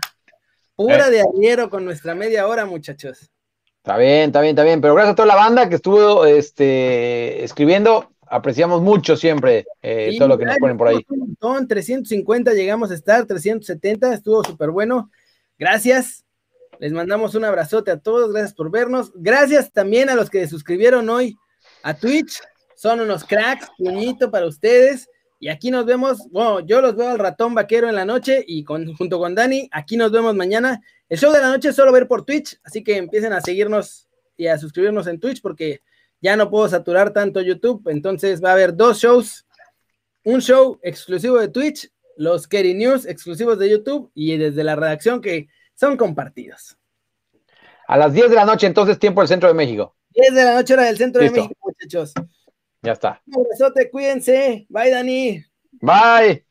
[0.76, 1.10] pura eh.
[1.10, 3.30] de arriero con nuestra media hora, muchachos.
[3.84, 4.80] Está bien, está bien, está bien.
[4.80, 8.10] Pero gracias a toda la banda que estuvo este, escribiendo.
[8.26, 11.06] Apreciamos mucho siempre eh, todo lo que nos ponen por ahí.
[11.38, 15.10] Son 350 llegamos a estar, 370, estuvo súper bueno.
[15.58, 16.24] Gracias.
[16.78, 19.12] Les mandamos un abrazote a todos, gracias por vernos.
[19.16, 21.36] Gracias también a los que suscribieron hoy
[21.82, 22.40] a Twitch.
[22.76, 25.10] Son unos cracks, puñito para ustedes.
[25.44, 28.64] Y aquí nos vemos, bueno, yo los veo al ratón vaquero en la noche y
[28.64, 30.80] con, junto con Dani, aquí nos vemos mañana.
[31.06, 34.08] El show de la noche es solo ver por Twitch, así que empiecen a seguirnos
[34.38, 35.82] y a suscribirnos en Twitch porque
[36.22, 39.46] ya no puedo saturar tanto YouTube, entonces va a haber dos shows,
[40.24, 45.20] un show exclusivo de Twitch, los Kerry News exclusivos de YouTube y desde la redacción
[45.20, 46.78] que son compartidos.
[47.86, 49.94] A las 10 de la noche, entonces, tiempo del centro de México.
[50.14, 52.14] 10 de la noche, hora del centro de México, muchachos.
[52.84, 53.22] Ya está.
[53.26, 54.66] Un abrazote, cuídense.
[54.68, 55.44] Bye, Dani.
[55.80, 56.44] Bye.